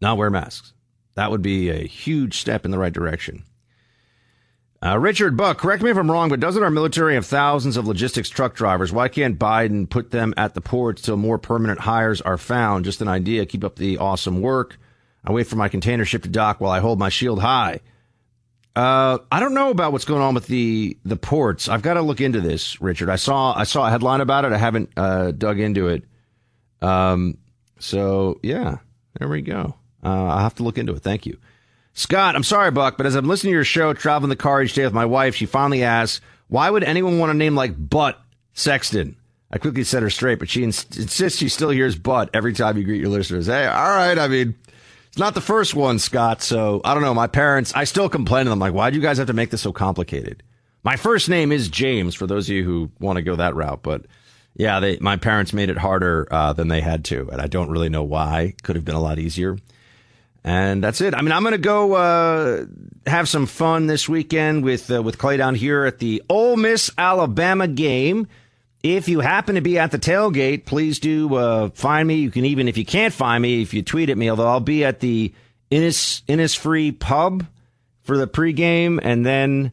not 0.00 0.18
wear 0.18 0.28
masks. 0.28 0.73
That 1.14 1.30
would 1.30 1.42
be 1.42 1.70
a 1.70 1.86
huge 1.86 2.38
step 2.38 2.64
in 2.64 2.70
the 2.70 2.78
right 2.78 2.92
direction. 2.92 3.44
Uh, 4.84 4.98
Richard 4.98 5.34
Buck, 5.34 5.56
correct 5.56 5.82
me 5.82 5.90
if 5.90 5.96
I'm 5.96 6.10
wrong, 6.10 6.28
but 6.28 6.40
doesn't 6.40 6.62
our 6.62 6.70
military 6.70 7.14
have 7.14 7.24
thousands 7.24 7.78
of 7.78 7.86
logistics 7.86 8.28
truck 8.28 8.54
drivers? 8.54 8.92
Why 8.92 9.08
can't 9.08 9.38
Biden 9.38 9.88
put 9.88 10.10
them 10.10 10.34
at 10.36 10.52
the 10.52 10.60
ports 10.60 11.00
till 11.00 11.16
more 11.16 11.38
permanent 11.38 11.80
hires 11.80 12.20
are 12.20 12.36
found? 12.36 12.84
Just 12.84 13.00
an 13.00 13.08
idea. 13.08 13.46
Keep 13.46 13.64
up 13.64 13.76
the 13.76 13.96
awesome 13.96 14.42
work. 14.42 14.76
I 15.24 15.32
wait 15.32 15.46
for 15.46 15.56
my 15.56 15.68
container 15.68 16.04
ship 16.04 16.22
to 16.24 16.28
dock 16.28 16.60
while 16.60 16.70
I 16.70 16.80
hold 16.80 16.98
my 16.98 17.08
shield 17.08 17.40
high. 17.40 17.80
Uh, 18.76 19.18
I 19.32 19.40
don't 19.40 19.54
know 19.54 19.70
about 19.70 19.92
what's 19.92 20.04
going 20.04 20.20
on 20.20 20.34
with 20.34 20.48
the 20.48 20.98
the 21.04 21.16
ports. 21.16 21.68
I've 21.68 21.80
got 21.80 21.94
to 21.94 22.02
look 22.02 22.20
into 22.20 22.40
this, 22.40 22.80
Richard. 22.80 23.08
I 23.08 23.16
saw 23.16 23.54
I 23.56 23.64
saw 23.64 23.86
a 23.86 23.90
headline 23.90 24.20
about 24.20 24.44
it. 24.44 24.52
I 24.52 24.58
haven't 24.58 24.90
uh, 24.96 25.30
dug 25.30 25.60
into 25.60 25.88
it. 25.88 26.02
Um, 26.82 27.38
so 27.78 28.40
yeah, 28.42 28.78
there 29.18 29.28
we 29.28 29.42
go. 29.42 29.76
Uh, 30.04 30.08
I'll 30.08 30.38
have 30.38 30.54
to 30.56 30.62
look 30.62 30.78
into 30.78 30.92
it. 30.94 31.02
Thank 31.02 31.26
you, 31.26 31.38
Scott. 31.92 32.36
I'm 32.36 32.42
sorry, 32.44 32.70
Buck, 32.70 32.96
but 32.96 33.06
as 33.06 33.14
I'm 33.14 33.26
listening 33.28 33.52
to 33.52 33.56
your 33.56 33.64
show, 33.64 33.92
traveling 33.94 34.28
the 34.30 34.36
car 34.36 34.62
each 34.62 34.74
day 34.74 34.84
with 34.84 34.92
my 34.92 35.06
wife, 35.06 35.34
she 35.34 35.46
finally 35.46 35.82
asks, 35.82 36.20
"Why 36.48 36.70
would 36.70 36.84
anyone 36.84 37.18
want 37.18 37.30
a 37.30 37.34
name 37.34 37.54
like 37.54 37.74
Butt 37.76 38.20
Sexton?" 38.52 39.16
I 39.50 39.58
quickly 39.58 39.84
set 39.84 40.02
her 40.02 40.10
straight, 40.10 40.40
but 40.40 40.48
she 40.48 40.64
ins- 40.64 40.86
insists 40.98 41.38
she 41.38 41.48
still 41.48 41.70
hears 41.70 41.96
"butt" 41.96 42.30
every 42.34 42.52
time 42.52 42.76
you 42.76 42.84
greet 42.84 43.00
your 43.00 43.10
listeners. 43.10 43.46
Hey, 43.46 43.66
all 43.66 43.90
right. 43.90 44.18
I 44.18 44.26
mean, 44.26 44.54
it's 45.06 45.18
not 45.18 45.34
the 45.34 45.40
first 45.40 45.76
one, 45.76 46.00
Scott. 46.00 46.42
So 46.42 46.80
I 46.84 46.92
don't 46.92 47.04
know. 47.04 47.14
My 47.14 47.28
parents, 47.28 47.72
I 47.74 47.84
still 47.84 48.08
complain 48.08 48.46
to 48.46 48.50
them, 48.50 48.58
like, 48.58 48.74
why 48.74 48.90
do 48.90 48.96
you 48.96 49.02
guys 49.02 49.18
have 49.18 49.28
to 49.28 49.32
make 49.32 49.50
this 49.50 49.62
so 49.62 49.72
complicated? 49.72 50.42
My 50.82 50.96
first 50.96 51.28
name 51.28 51.52
is 51.52 51.68
James, 51.68 52.16
for 52.16 52.26
those 52.26 52.48
of 52.48 52.54
you 52.56 52.64
who 52.64 52.90
want 52.98 53.16
to 53.16 53.22
go 53.22 53.36
that 53.36 53.54
route. 53.54 53.82
But 53.82 54.06
yeah, 54.56 54.80
they, 54.80 54.98
my 54.98 55.16
parents 55.16 55.52
made 55.52 55.70
it 55.70 55.78
harder 55.78 56.26
uh, 56.32 56.52
than 56.52 56.66
they 56.68 56.80
had 56.80 57.04
to. 57.06 57.28
And 57.30 57.40
I 57.40 57.46
don't 57.46 57.70
really 57.70 57.88
know 57.88 58.02
why. 58.02 58.54
Could 58.64 58.74
have 58.76 58.84
been 58.84 58.96
a 58.96 59.00
lot 59.00 59.18
easier. 59.20 59.56
And 60.44 60.84
that's 60.84 61.00
it. 61.00 61.14
I 61.14 61.22
mean, 61.22 61.32
I'm 61.32 61.42
going 61.42 61.52
to 61.52 61.58
go 61.58 61.94
uh, 61.94 62.66
have 63.06 63.30
some 63.30 63.46
fun 63.46 63.86
this 63.86 64.08
weekend 64.08 64.62
with 64.62 64.90
uh, 64.90 65.02
with 65.02 65.16
Clay 65.16 65.38
down 65.38 65.54
here 65.54 65.86
at 65.86 65.98
the 65.98 66.22
Ole 66.28 66.56
Miss 66.56 66.90
Alabama 66.98 67.66
game. 67.66 68.28
If 68.82 69.08
you 69.08 69.20
happen 69.20 69.54
to 69.54 69.62
be 69.62 69.78
at 69.78 69.90
the 69.90 69.98
tailgate, 69.98 70.66
please 70.66 70.98
do 70.98 71.34
uh, 71.34 71.70
find 71.70 72.06
me. 72.06 72.16
You 72.16 72.30
can 72.30 72.44
even, 72.44 72.68
if 72.68 72.76
you 72.76 72.84
can't 72.84 73.14
find 73.14 73.40
me, 73.40 73.62
if 73.62 73.72
you 73.72 73.82
tweet 73.82 74.10
at 74.10 74.18
me, 74.18 74.28
although 74.28 74.46
I'll 74.46 74.60
be 74.60 74.84
at 74.84 75.00
the 75.00 75.32
Innis, 75.70 76.20
Innisfree 76.28 76.98
pub 76.98 77.46
for 78.02 78.18
the 78.18 78.28
pregame, 78.28 79.00
and 79.02 79.24
then 79.24 79.72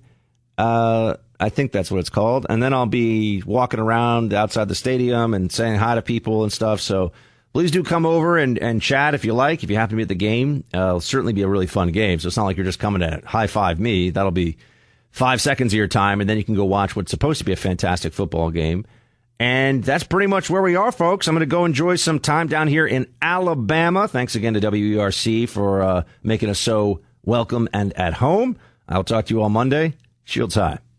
uh, 0.58 1.16
I 1.38 1.50
think 1.50 1.74
that's 1.74 1.92
what 1.92 2.00
it's 2.00 2.10
called. 2.10 2.46
And 2.50 2.64
then 2.64 2.74
I'll 2.74 2.86
be 2.86 3.44
walking 3.46 3.82
around 3.82 4.34
outside 4.34 4.70
the 4.70 4.76
stadium 4.76 5.34
and 5.34 5.52
saying 5.52 5.76
hi 5.76 5.96
to 5.96 6.02
people 6.02 6.44
and 6.44 6.54
stuff. 6.54 6.80
So 6.80 7.12
please 7.54 7.72
do 7.72 7.84
come 7.84 8.06
over 8.06 8.38
and, 8.38 8.58
and 8.58 8.82
chat 8.82 9.14
if 9.14 9.26
you 9.26 9.34
like. 9.34 9.64
If 9.64 9.70
you 9.70 9.76
happen 9.76 9.92
to 9.92 9.96
be 9.98 10.02
at 10.04 10.08
the 10.08 10.16
game, 10.16 10.64
uh, 10.74 10.78
it'll 10.78 11.02
certainly 11.02 11.34
be 11.34 11.42
a 11.42 11.48
really 11.48 11.68
fun 11.68 11.92
game. 11.92 12.20
So 12.20 12.28
it's 12.28 12.38
not 12.38 12.46
like 12.46 12.58
you're 12.58 12.66
just 12.66 12.80
coming 12.80 13.02
to 13.02 13.22
high 13.26 13.48
five 13.48 13.80
me. 13.80 14.10
That'll 14.10 14.32
be 14.32 14.58
five 15.12 15.42
seconds 15.42 15.74
of 15.74 15.78
your 15.78 15.88
time, 15.88 16.22
and 16.22 16.30
then 16.30 16.38
you 16.38 16.44
can 16.44 16.56
go 16.56 16.66
watch 16.66 16.96
what's 16.96 17.12
supposed 17.12 17.40
to 17.40 17.46
be 17.46 17.52
a 17.52 17.58
fantastic 17.58 18.14
football 18.14 18.50
game. 18.52 18.86
And 19.40 19.84
that's 19.84 20.04
pretty 20.04 20.28
much 20.28 20.52
where 20.52 20.62
we 20.62 20.76
are, 20.76 20.92
folks. 20.92 21.28
I'm 21.28 21.34
going 21.34 21.40
to 21.40 21.48
go 21.48 21.66
enjoy 21.66 21.96
some 21.96 22.20
time 22.20 22.48
down 22.48 22.68
here 22.68 22.86
in 22.86 23.08
Alabama. 23.24 24.08
Thanks 24.08 24.36
again 24.36 24.54
to 24.54 24.60
WERC 24.60 25.50
for 25.50 25.82
uh, 25.82 26.04
making 26.22 26.50
us 26.50 26.60
so 26.60 27.02
welcome 27.26 27.68
and 27.74 27.92
at 27.94 28.14
home. 28.14 28.58
I'll 28.88 29.04
talk 29.04 29.26
to 29.26 29.34
you 29.34 29.42
all 29.42 29.50
Monday. 29.50 29.96
Shields 30.26 30.56
high. 30.56 30.91